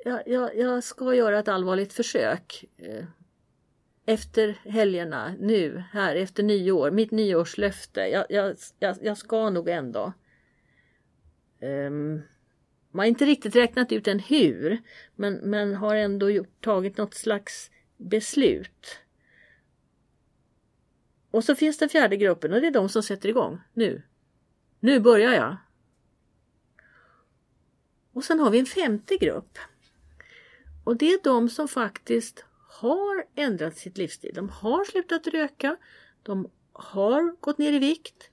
jag, 0.05 0.27
jag, 0.27 0.57
jag 0.57 0.83
ska 0.83 1.15
göra 1.15 1.39
ett 1.39 1.47
allvarligt 1.47 1.93
försök 1.93 2.65
eh, 2.77 3.05
efter 4.05 4.59
helgerna 4.63 5.35
nu 5.39 5.83
här 5.91 6.15
efter 6.15 6.43
nyår, 6.43 6.91
mitt 6.91 7.11
nyårslöfte. 7.11 8.01
Jag, 8.01 8.25
jag, 8.29 8.55
jag, 8.79 8.97
jag 9.01 9.17
ska 9.17 9.49
nog 9.49 9.69
ändå. 9.69 10.13
Um, 11.61 12.21
man 12.91 13.03
har 13.03 13.05
inte 13.05 13.25
riktigt 13.25 13.55
räknat 13.55 13.91
ut 13.91 14.07
än 14.07 14.19
hur 14.19 14.81
men, 15.15 15.33
men 15.33 15.75
har 15.75 15.95
ändå 15.95 16.29
gjort, 16.29 16.61
tagit 16.61 16.97
något 16.97 17.13
slags 17.13 17.71
beslut. 17.97 18.99
Och 21.31 21.43
så 21.43 21.55
finns 21.55 21.77
den 21.77 21.89
fjärde 21.89 22.17
gruppen 22.17 22.53
och 22.53 22.61
det 22.61 22.67
är 22.67 22.71
de 22.71 22.89
som 22.89 23.03
sätter 23.03 23.29
igång 23.29 23.61
nu. 23.73 24.01
Nu 24.79 24.99
börjar 24.99 25.33
jag. 25.33 25.57
Och 28.13 28.23
sen 28.23 28.39
har 28.39 28.49
vi 28.49 28.59
en 28.59 28.65
femte 28.65 29.17
grupp. 29.17 29.57
Och 30.83 30.97
det 30.97 31.13
är 31.13 31.19
de 31.23 31.49
som 31.49 31.67
faktiskt 31.67 32.45
har 32.69 33.25
ändrat 33.35 33.77
sitt 33.77 33.97
livsstil. 33.97 34.31
De 34.33 34.49
har 34.49 34.83
slutat 34.85 35.27
röka, 35.27 35.77
de 36.23 36.49
har 36.73 37.35
gått 37.39 37.57
ner 37.57 37.73
i 37.73 37.79
vikt 37.79 38.29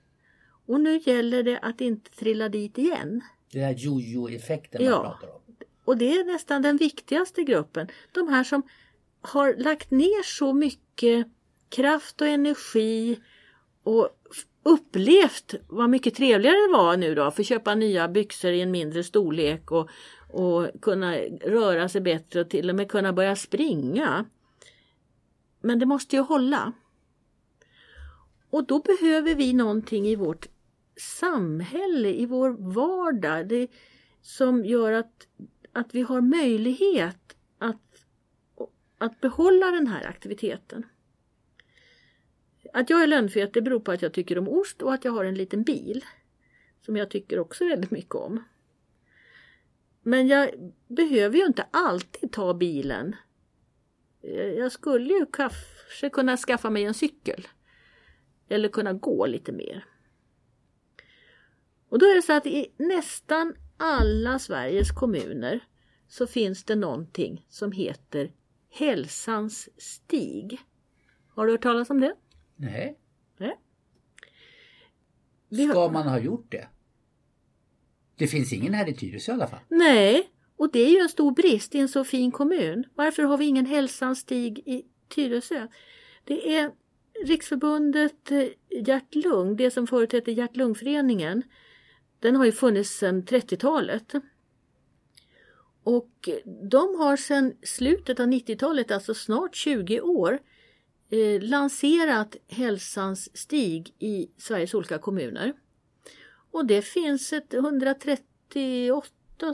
och 0.65 0.79
nu 0.81 0.97
gäller 1.05 1.43
det 1.43 1.59
att 1.59 1.81
inte 1.81 2.11
trilla 2.11 2.49
dit 2.49 2.77
igen. 2.77 3.21
Det 3.51 3.59
här 3.59 3.73
jojo-effekten 3.73 4.83
man 4.83 4.91
Ja. 4.91 5.01
pratar 5.01 5.35
om. 5.35 5.41
Och 5.85 5.97
det 5.97 6.17
är 6.17 6.23
nästan 6.23 6.61
den 6.61 6.77
viktigaste 6.77 7.43
gruppen. 7.43 7.87
De 8.11 8.27
här 8.27 8.43
som 8.43 8.61
har 9.21 9.53
lagt 9.57 9.91
ner 9.91 10.23
så 10.23 10.53
mycket 10.53 11.27
kraft 11.69 12.21
och 12.21 12.27
energi 12.27 13.19
och 13.83 14.09
upplevt 14.63 15.55
vad 15.67 15.89
mycket 15.89 16.15
trevligare 16.15 16.55
det 16.67 16.73
var 16.73 16.97
nu 16.97 17.15
då, 17.15 17.31
för 17.31 17.41
att 17.41 17.47
köpa 17.47 17.75
nya 17.75 18.07
byxor 18.07 18.51
i 18.51 18.61
en 18.61 18.71
mindre 18.71 19.03
storlek 19.03 19.71
och, 19.71 19.89
och 20.29 20.67
kunna 20.81 21.15
röra 21.45 21.89
sig 21.89 22.01
bättre 22.01 22.41
och 22.41 22.49
till 22.49 22.69
och 22.69 22.75
med 22.75 22.91
kunna 22.91 23.13
börja 23.13 23.35
springa. 23.35 24.25
Men 25.61 25.79
det 25.79 25.85
måste 25.85 26.15
ju 26.15 26.21
hålla. 26.21 26.73
Och 28.49 28.65
då 28.65 28.79
behöver 28.79 29.35
vi 29.35 29.53
någonting 29.53 30.07
i 30.07 30.15
vårt 30.15 30.47
samhälle, 30.95 32.09
i 32.09 32.25
vår 32.25 32.49
vardag, 32.73 33.47
det, 33.47 33.67
som 34.21 34.65
gör 34.65 34.91
att, 34.91 35.27
att 35.73 35.95
vi 35.95 36.01
har 36.01 36.21
möjlighet 36.21 37.35
att, 37.57 38.05
att 38.97 39.21
behålla 39.21 39.71
den 39.71 39.87
här 39.87 40.07
aktiviteten. 40.07 40.85
Att 42.73 42.89
jag 42.89 43.03
är 43.03 43.07
lönnfet 43.07 43.53
det 43.53 43.61
beror 43.61 43.79
på 43.79 43.91
att 43.91 44.01
jag 44.01 44.13
tycker 44.13 44.37
om 44.37 44.47
ost 44.47 44.81
och 44.81 44.93
att 44.93 45.05
jag 45.05 45.11
har 45.11 45.25
en 45.25 45.35
liten 45.35 45.63
bil. 45.63 46.05
Som 46.85 46.97
jag 46.97 47.09
tycker 47.09 47.39
också 47.39 47.67
väldigt 47.67 47.91
mycket 47.91 48.15
om. 48.15 48.43
Men 50.01 50.27
jag 50.27 50.73
behöver 50.87 51.37
ju 51.37 51.45
inte 51.45 51.65
alltid 51.71 52.31
ta 52.31 52.53
bilen. 52.53 53.15
Eh, 54.23 54.45
jag 54.45 54.71
skulle 54.71 55.13
ju 55.13 55.25
kanske 55.25 56.09
kunna 56.09 56.37
skaffa 56.37 56.69
mig 56.69 56.83
en 56.83 56.93
cykel. 56.93 57.47
Eller 58.49 58.69
kunna 58.69 58.93
gå 58.93 59.25
lite 59.25 59.51
mer. 59.51 59.85
Och 61.89 61.99
då 61.99 62.05
är 62.05 62.15
det 62.15 62.21
så 62.21 62.33
att 62.33 62.45
i 62.45 62.71
nästan 62.77 63.53
alla 63.77 64.39
Sveriges 64.39 64.91
kommuner 64.91 65.59
så 66.07 66.27
finns 66.27 66.63
det 66.63 66.75
någonting 66.75 67.45
som 67.49 67.71
heter 67.71 68.31
Hälsans 68.69 69.69
stig. 69.77 70.59
Har 71.35 71.45
du 71.45 71.51
hört 71.51 71.63
talas 71.63 71.89
om 71.89 71.99
det? 71.99 72.15
Nej. 72.61 72.97
Nej. 73.37 73.55
Har- 75.65 75.69
Ska 75.73 75.89
man 75.89 76.07
ha 76.07 76.19
gjort 76.19 76.51
det? 76.51 76.67
Det 78.15 78.27
finns 78.27 78.53
ingen 78.53 78.73
här 78.73 78.89
i 78.89 78.93
Tyresö 78.93 79.31
i 79.31 79.35
alla 79.35 79.47
fall. 79.47 79.59
Nej, 79.67 80.29
och 80.57 80.71
det 80.71 80.79
är 80.79 80.89
ju 80.89 80.97
en 80.97 81.09
stor 81.09 81.31
brist 81.31 81.75
i 81.75 81.79
en 81.79 81.89
så 81.89 82.03
fin 82.03 82.31
kommun. 82.31 82.83
Varför 82.95 83.23
har 83.23 83.37
vi 83.37 83.45
ingen 83.45 83.65
Hälsans 83.65 84.19
stig 84.19 84.59
i 84.59 84.85
Tyresö? 85.09 85.67
Det 86.23 86.55
är 86.57 86.71
Riksförbundet 87.25 88.31
eh, 88.31 88.47
Hjärt-Lung, 88.69 89.55
det 89.55 89.71
som 89.71 89.87
förut 89.87 90.13
hette 90.13 90.31
Hjärt-Lungföreningen. 90.31 91.43
Den 92.19 92.35
har 92.35 92.45
ju 92.45 92.51
funnits 92.51 92.89
sedan 92.89 93.23
30-talet. 93.23 94.13
Och 95.83 96.29
de 96.69 96.95
har 96.99 97.17
sedan 97.17 97.53
slutet 97.63 98.19
av 98.19 98.27
90-talet, 98.27 98.91
alltså 98.91 99.13
snart 99.13 99.55
20 99.55 100.01
år, 100.01 100.39
eh, 101.11 101.41
lanserat 101.41 102.35
Hälsans 102.47 103.37
stig 103.37 103.95
i 103.99 104.27
Sveriges 104.37 104.73
olika 104.73 104.97
kommuner. 104.97 105.53
Och 106.51 106.65
det 106.65 106.81
finns 106.81 107.33
ett 107.33 107.53
138 107.53 109.07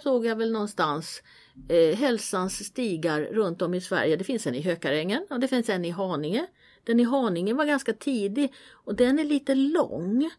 såg 0.04 0.26
jag 0.26 0.36
väl 0.36 0.52
någonstans 0.52 1.22
eh, 1.70 1.98
hälsans 1.98 2.66
stigar 2.66 3.22
runt 3.22 3.62
om 3.62 3.74
i 3.74 3.82
Sverige. 3.82 4.16
Det 4.16 4.24
finns 4.24 4.48
en 4.48 4.56
i 4.56 4.62
Hökarängen 4.62 5.26
och 5.30 5.40
det 5.40 5.48
finns 5.48 5.70
en 5.70 5.86
i 5.86 5.90
Haninge. 5.90 6.48
Den 6.84 7.00
i 7.00 7.04
Haninge 7.04 7.54
var 7.54 7.66
ganska 7.66 7.94
tidig 7.94 8.54
och 8.72 8.96
den 8.96 9.20
är 9.20 9.24
lite 9.24 9.56
lång. 9.56 10.30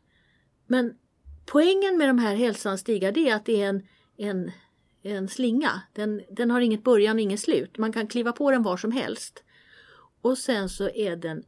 Men 0.67 0.95
poängen 1.47 1.99
med 1.99 2.09
de 2.09 2.19
här 2.19 2.35
hälsans 2.35 2.81
stigar 2.81 3.13
det 3.13 3.29
är 3.29 3.35
att 3.35 3.45
det 3.45 3.63
är 3.63 3.69
en, 3.69 3.87
en, 4.17 4.53
en 5.03 5.29
slinga. 5.29 5.83
Den, 5.93 6.23
den 6.31 6.51
har 6.51 6.61
inget 6.61 6.85
början 6.85 7.17
och 7.17 7.23
inget 7.23 7.41
slut. 7.41 7.79
Man 7.79 7.93
kan 7.93 8.07
kliva 8.07 8.33
på 8.33 8.51
den 8.51 8.63
var 8.63 8.77
som 8.77 8.93
helst. 8.93 9.45
Och 10.23 10.39
sen 10.39 10.69
så 10.69 10.91
är 10.91 11.17
den 11.17 11.45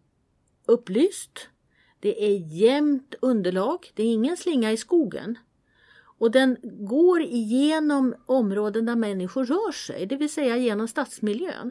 upplyst. 0.67 1.49
Det 2.01 2.25
är 2.25 2.39
jämnt 2.39 3.15
underlag. 3.21 3.91
Det 3.95 4.03
är 4.03 4.13
ingen 4.13 4.37
slinga 4.37 4.73
i 4.73 4.77
skogen. 4.77 5.39
Och 6.19 6.31
den 6.31 6.57
går 6.63 7.23
igenom 7.23 8.15
områden 8.27 8.87
där 8.87 8.97
människor 8.97 9.45
rör 9.45 9.73
sig, 9.73 10.07
det 10.07 10.17
vill 10.17 10.33
säga 10.33 10.57
genom 10.57 10.89
stadsmiljön. 10.89 11.71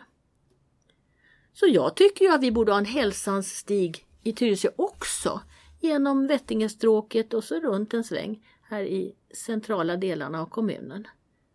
Så 1.54 1.66
jag 1.68 1.96
tycker 1.96 2.26
ju 2.26 2.32
att 2.32 2.44
vi 2.44 2.52
borde 2.52 2.72
ha 2.72 2.80
en 2.80 2.86
hälsans 2.86 3.58
stig 3.58 4.06
i 4.24 4.34
Tyresö 4.34 4.70
också. 4.76 5.42
Genom 5.80 6.28
Vättingestråket 6.28 7.34
och 7.34 7.44
så 7.44 7.60
runt 7.60 7.94
en 7.94 8.04
sväng 8.04 8.48
här 8.62 8.84
i 8.84 9.16
centrala 9.34 9.98
delarna 9.98 10.42
av 10.42 10.46
kommunen. 10.46 11.08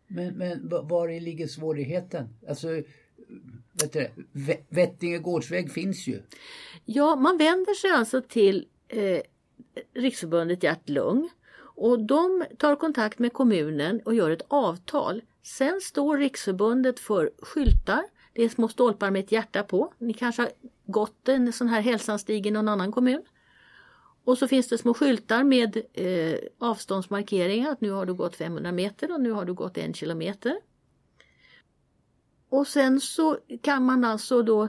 Men, 0.07 0.35
men 0.35 0.69
var 0.69 1.21
ligger 1.21 1.47
svårigheten? 1.47 2.29
Alltså, 2.49 2.69
vet 3.75 3.93
du, 3.93 4.11
Vettinge 4.69 5.19
gårdsväg 5.19 5.73
finns 5.73 6.07
ju. 6.07 6.23
Ja, 6.85 7.17
man 7.17 7.39
vänder 7.39 7.75
sig 7.75 7.91
alltså 7.91 8.23
till 8.23 8.67
eh, 8.89 9.21
Riksförbundet 9.95 10.63
Hjärt-Lung 10.63 11.31
och 11.77 12.01
de 12.07 12.45
tar 12.59 12.77
kontakt 12.77 13.19
med 13.19 13.33
kommunen 13.33 14.01
och 14.05 14.15
gör 14.15 14.31
ett 14.31 14.47
avtal. 14.49 15.23
Sen 15.43 15.81
står 15.81 16.19
Riksförbundet 16.19 17.01
för 17.01 17.31
skyltar. 17.39 18.03
Det 18.33 18.45
är 18.45 18.49
små 18.49 18.69
stolpar 18.69 19.11
med 19.11 19.25
ett 19.25 19.33
hjärta 19.33 19.63
på. 19.63 19.93
Ni 19.99 20.13
kanske 20.13 20.43
har 20.43 20.51
gått 20.87 21.29
en 21.29 21.53
sån 21.53 21.69
här 21.69 21.81
hälsanstig 21.81 22.47
i 22.47 22.51
någon 22.51 22.69
annan 22.69 22.93
kommun. 22.93 23.23
Och 24.25 24.39
så 24.39 24.49
finns 24.49 24.69
det 24.69 24.79
små 24.79 24.95
skyltar 24.95 25.45
med 25.45 25.77
eh, 25.93 26.39
avståndsmarkeringar 26.59 27.73
att 27.73 27.81
nu 27.81 27.91
har 27.91 28.07
du 28.07 28.15
gått 28.15 28.37
500 28.37 28.73
meter 28.73 29.13
och 29.13 29.21
nu 29.21 29.31
har 29.31 29.45
du 29.45 29.55
gått 29.55 29.79
en 29.79 29.95
kilometer. 29.95 30.61
Och 32.55 32.67
sen 32.67 33.01
så 33.01 33.39
kan 33.63 33.85
man 33.85 34.05
alltså 34.05 34.43
då 34.43 34.69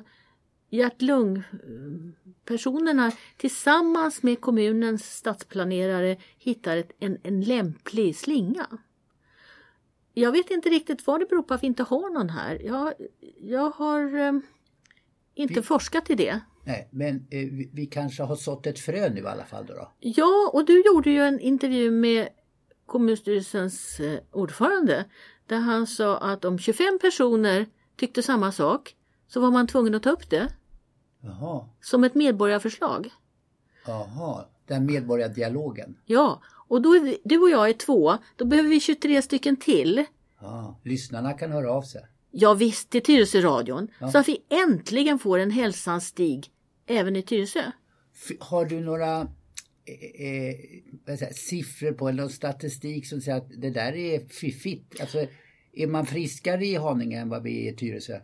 hjärt-lung-personerna 0.70 3.12
tillsammans 3.38 4.24
med 4.24 4.42
kommunens 4.42 5.18
stadsplanerare 5.18 6.18
hittar 6.38 6.78
ett, 6.78 6.92
en, 7.00 7.18
en 7.24 7.42
lämplig 7.42 8.16
slinga. 8.16 8.68
Jag 10.14 10.32
vet 10.32 10.52
inte 10.52 10.70
riktigt 10.70 11.08
vad 11.08 11.20
det 11.20 11.26
beror 11.26 11.44
på 11.44 11.54
att 11.54 11.64
vi 11.64 11.68
inte 11.68 11.84
har 11.84 12.14
någon 12.14 12.30
här. 12.30 12.62
Jag, 12.66 12.94
jag 13.42 13.70
har 13.70 14.20
eh, 14.20 14.34
inte 15.36 15.54
vi, 15.54 15.62
forskat 15.62 16.10
i 16.10 16.16
det. 16.16 16.40
Nej, 16.64 16.90
men 16.92 17.16
eh, 17.16 17.22
vi, 17.30 17.70
vi, 17.74 17.86
kanske 17.86 18.24
har 18.24 18.36
sått 18.36 18.68
ett 18.68 18.80
frö 18.80 19.10
nu 19.10 19.22
i 19.22 19.26
alla 19.26 19.46
fall. 19.46 19.66
Då, 19.66 19.74
då? 19.74 19.92
Ja, 20.00 20.50
och 20.54 20.66
du 20.66 20.84
gjorde 20.86 21.10
ju 21.10 21.22
en 21.22 21.40
intervju 21.40 21.92
med 21.92 22.30
kommunstyrelsens 22.86 24.00
eh, 24.00 24.20
ordförande 24.32 25.06
där 25.48 25.60
han 25.60 25.88
sa 25.88 26.18
att 26.18 26.46
om 26.46 26.60
25 26.60 27.00
personer 27.02 27.66
tyckte 27.96 28.24
samma 28.24 28.52
sak 28.52 28.96
så 29.28 29.40
var 29.40 29.52
man 29.52 29.68
tvungen 29.68 29.96
att 29.96 30.04
ta 30.04 30.10
upp 30.10 30.30
det. 30.30 30.50
Jaha. 31.22 31.70
Som 31.82 32.04
ett 32.04 32.16
medborgarförslag. 32.16 33.10
Jaha, 33.86 34.46
den 34.68 34.86
medborgardialogen. 34.86 35.98
Ja, 36.06 36.42
och 36.68 36.82
då 36.82 36.96
är 36.96 37.00
vi, 37.00 37.18
du 37.24 37.38
och 37.38 37.50
jag 37.50 37.70
är 37.70 37.74
två. 37.74 38.18
Då 38.36 38.46
behöver 38.46 38.70
vi 38.70 38.80
23 38.80 39.22
stycken 39.22 39.56
till. 39.56 40.06
Ja, 40.42 40.80
lyssnarna 40.84 41.34
kan 41.34 41.52
höra 41.52 41.72
av 41.72 41.82
sig. 41.82 42.02
Ja 42.32 42.54
visst, 42.54 42.90
till 42.90 43.04
Tyresö-radion. 43.04 43.88
Ja. 44.00 44.12
Så 44.12 44.18
att 44.18 44.28
vi 44.28 44.44
äntligen 44.50 45.20
får 45.20 45.40
en 45.40 45.52
hälsans 45.52 46.08
stig 46.08 46.52
även 46.86 47.16
i 47.16 47.22
Tyresö. 47.22 47.72
Har 48.40 48.66
du 48.66 48.80
några 48.80 49.28
eh, 49.86 50.28
eh 50.28 51.18
säga, 51.18 51.34
siffror 51.34 51.92
på 51.92 52.10
eller 52.10 52.28
statistik 52.28 53.08
som 53.08 53.22
säger 53.22 53.38
att 53.38 53.50
det 53.58 53.70
där 53.70 53.96
är 53.96 54.28
fiffigt? 54.28 55.02
Alltså, 55.02 55.28
är 55.74 55.88
man 55.88 56.06
friskare 56.06 56.66
i 56.66 56.76
Haninge 56.76 57.20
än 57.20 57.30
vad 57.30 57.44
vi 57.44 57.68
är 57.68 57.74
i 57.74 57.76
Tyresö? 57.76 58.20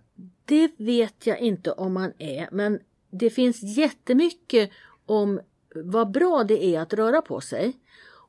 Det 0.46 0.72
vet 0.78 1.28
jag 1.28 1.40
inte 1.40 1.72
om 1.72 1.94
man 1.94 2.14
är, 2.18 2.50
men 2.52 2.80
det 3.12 3.30
finns 3.30 3.64
jättemycket 3.64 4.72
om 5.06 5.42
vad 5.76 6.12
bra 6.12 6.44
det 6.44 6.66
är 6.66 6.80
att 6.80 6.94
röra 6.94 7.22
på 7.22 7.42
sig. 7.42 7.74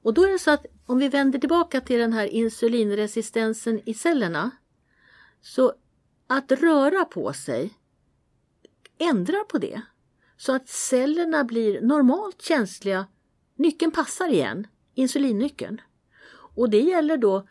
Och 0.03 0.15
då 0.15 0.25
är 0.25 0.33
det 0.33 0.39
så 0.39 0.51
att 0.51 0.67
om 0.87 0.99
vi 0.99 1.09
vänder 1.09 1.39
tillbaka 1.39 1.81
till 1.81 1.99
den 1.99 2.13
här 2.13 2.27
insulinresistensen 2.27 3.81
i 3.85 3.95
cellerna. 3.95 4.51
Så 5.41 5.73
att 6.27 6.53
röra 6.53 7.05
på 7.05 7.33
sig 7.33 7.71
ändrar 8.99 9.45
på 9.45 9.59
det. 9.59 9.83
Så 10.37 10.53
att 10.53 10.69
cellerna 10.69 11.45
blir 11.45 11.81
normalt 11.81 12.43
känsliga. 12.43 13.07
Nyckeln 13.55 13.93
passar 13.93 14.29
igen, 14.29 14.67
insulinnyckeln. 14.95 15.81
Och 16.55 16.71
det 16.71 16.81
gäller 16.81 17.17
då 17.17 17.49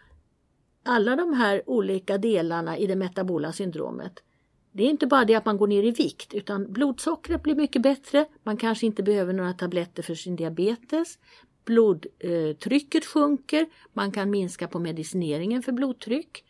alla 0.84 1.16
de 1.16 1.34
här 1.34 1.70
olika 1.70 2.18
delarna 2.18 2.78
i 2.78 2.88
det 2.88 2.96
metabola 2.96 3.54
syndromet. 3.54 4.24
Det 4.72 4.84
är 4.84 4.90
inte 4.90 5.08
bara 5.08 5.26
det 5.26 5.36
att 5.36 5.46
man 5.46 5.58
går 5.58 5.68
ner 5.68 5.84
i 5.84 5.92
vikt 5.92 6.34
utan 6.34 6.74
blodsockret 6.74 7.44
blir 7.44 7.56
mycket 7.56 7.82
bättre. 7.82 8.26
Man 8.44 8.58
kanske 8.58 8.86
inte 8.86 9.04
behöver 9.04 9.34
några 9.34 9.54
tabletter 9.54 10.04
för 10.04 10.16
sin 10.16 10.36
diabetes. 10.36 11.20
Blodtrycket 11.66 13.06
sjunker. 13.06 13.66
Man 13.94 14.12
kan 14.12 14.30
minska 14.30 14.68
på 14.68 14.80
medicineringen 14.80 15.64
för 15.64 15.72
blodtryck. 15.72 16.44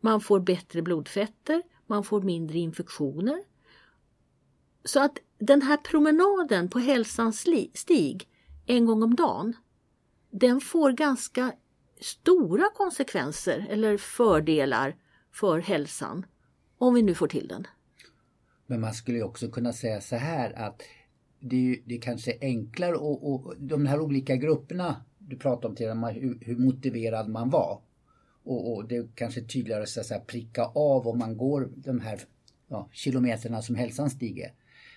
Man 0.00 0.20
får 0.20 0.40
bättre 0.40 0.82
blodfetter. 0.82 1.62
Man 1.86 2.04
får 2.04 2.22
mindre 2.22 2.58
infektioner. 2.58 3.42
Så 4.84 5.00
att 5.00 5.18
den 5.38 5.62
här 5.62 5.76
promenaden 5.76 6.68
på 6.68 6.78
hälsans 6.78 7.46
stig 7.74 8.28
en 8.66 8.86
gång 8.86 9.02
om 9.02 9.14
dagen 9.14 9.56
den 10.30 10.60
får 10.60 10.92
ganska 10.92 11.52
stora 12.00 12.64
konsekvenser 12.74 13.66
eller 13.70 13.96
fördelar 13.96 14.96
för 15.32 15.58
hälsan. 15.58 16.26
Om 16.78 16.94
vi 16.94 17.02
nu 17.02 17.14
får 17.14 17.28
till 17.28 17.48
den. 17.48 17.66
Men 18.66 18.80
man 18.80 18.94
skulle 18.94 19.22
också 19.22 19.50
kunna 19.50 19.72
säga 19.72 20.00
så 20.00 20.16
här 20.16 20.52
att 20.52 20.82
det 21.40 21.56
är, 21.56 21.82
det 21.84 21.94
är 21.94 22.00
kanske 22.00 22.38
enklare 22.40 22.96
och, 22.96 23.32
och 23.32 23.54
de 23.58 23.86
här 23.86 24.00
olika 24.00 24.36
grupperna 24.36 25.04
du 25.18 25.36
pratade 25.36 25.68
om 25.68 25.76
tidigare, 25.76 26.12
hur, 26.12 26.38
hur 26.40 26.56
motiverad 26.56 27.28
man 27.28 27.50
var. 27.50 27.82
Och, 28.44 28.72
och 28.72 28.88
det 28.88 28.96
är 28.96 29.08
kanske 29.14 29.40
tydligare 29.40 29.82
att 29.82 29.88
säga, 29.88 30.20
pricka 30.20 30.64
av 30.64 31.08
om 31.08 31.18
man 31.18 31.36
går 31.36 31.70
de 31.76 32.00
här 32.00 32.20
ja, 32.68 32.88
kilometerna 32.92 33.62
som 33.62 33.74
hälsan 33.74 34.10
stiger. 34.10 34.52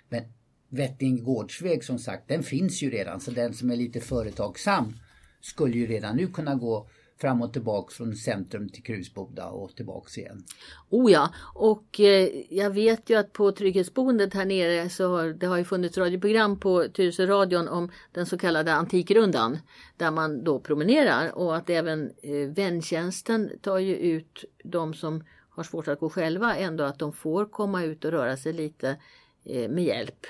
Men 0.10 0.24
Vätting 0.70 1.24
gårdsväg 1.24 1.84
som 1.84 2.00
sagt, 2.00 2.28
den 2.28 2.44
finns 2.44 2.84
ju 2.84 2.90
redan 2.90 3.20
så 3.20 3.32
den 3.32 3.54
som 3.54 3.72
är 3.72 3.76
lite 3.76 4.00
företagsam 4.00 4.94
skulle 5.42 5.78
ju 5.78 5.88
redan 5.88 6.16
nu 6.16 6.28
kunna 6.28 6.56
gå 6.56 6.88
fram 7.22 7.42
och 7.42 7.54
tillbaka 7.54 7.94
från 7.94 8.16
centrum 8.16 8.70
till 8.70 8.84
Krusboda 8.84 9.48
och 9.48 9.76
tillbaks 9.76 10.18
igen. 10.18 10.44
Oh 10.90 11.12
ja, 11.12 11.34
och 11.54 12.00
eh, 12.00 12.30
jag 12.50 12.70
vet 12.70 13.10
ju 13.10 13.16
att 13.16 13.34
på 13.34 13.52
trygghetsboendet 13.52 14.34
här 14.34 14.46
nere 14.46 14.90
så 14.90 15.08
har 15.08 15.28
det 15.28 15.46
har 15.46 15.58
ju 15.58 15.64
funnits 15.64 15.98
radioprogram 15.98 16.60
på 16.60 16.88
Tyresö-radion 16.94 17.68
om 17.68 17.92
den 18.12 18.26
så 18.26 18.38
kallade 18.38 18.74
Antikrundan 18.74 19.60
där 19.98 20.12
man 20.12 20.44
då 20.44 20.60
promenerar 20.60 21.32
och 21.38 21.56
att 21.56 21.70
även 21.70 22.12
eh, 22.22 22.50
väntjänsten 22.56 23.52
tar 23.62 23.78
ju 23.78 23.96
ut 23.96 24.46
de 24.64 24.94
som 24.94 25.24
har 25.50 25.64
svårt 25.64 25.88
att 25.88 26.00
gå 26.00 26.10
själva 26.10 26.56
ändå 26.56 26.84
att 26.84 27.00
de 27.00 27.14
får 27.14 27.46
komma 27.46 27.84
ut 27.84 28.06
och 28.06 28.12
röra 28.12 28.38
sig 28.38 28.54
lite 28.54 28.98
eh, 29.46 29.70
med 29.70 29.84
hjälp. 29.84 30.26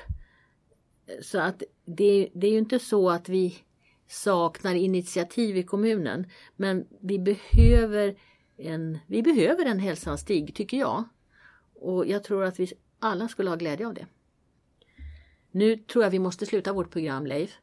Så 1.22 1.40
att 1.40 1.64
det, 1.86 2.30
det 2.34 2.48
är 2.48 2.52
ju 2.52 2.58
inte 2.58 2.80
så 2.80 3.10
att 3.10 3.30
vi 3.30 3.58
saknar 4.08 4.76
initiativ 4.76 5.58
i 5.58 5.64
kommunen. 5.64 6.28
Men 6.56 6.88
vi 7.02 7.20
behöver 7.20 8.16
en, 8.58 8.98
vi 9.08 9.24
behöver 9.24 9.66
en 9.66 9.80
hälsans 9.80 10.22
stig 10.22 10.56
tycker 10.56 10.78
jag. 10.78 11.04
Och 11.74 12.08
jag 12.08 12.24
tror 12.24 12.44
att 12.44 12.60
vi 12.60 12.68
alla 13.00 13.28
skulle 13.28 13.50
ha 13.50 13.58
glädje 13.58 13.88
av 13.88 13.94
det. 13.94 14.06
Nu 15.52 15.78
tror 15.78 16.04
jag 16.04 16.12
vi 16.12 16.20
måste 16.20 16.46
sluta 16.46 16.74
vårt 16.74 16.92
program 16.92 17.26
Leif. 17.26 17.58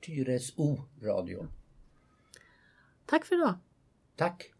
Tyresoradion. 0.00 1.48
Tack 3.06 3.24
för 3.24 3.34
idag. 3.34 3.54
Tack. 4.16 4.52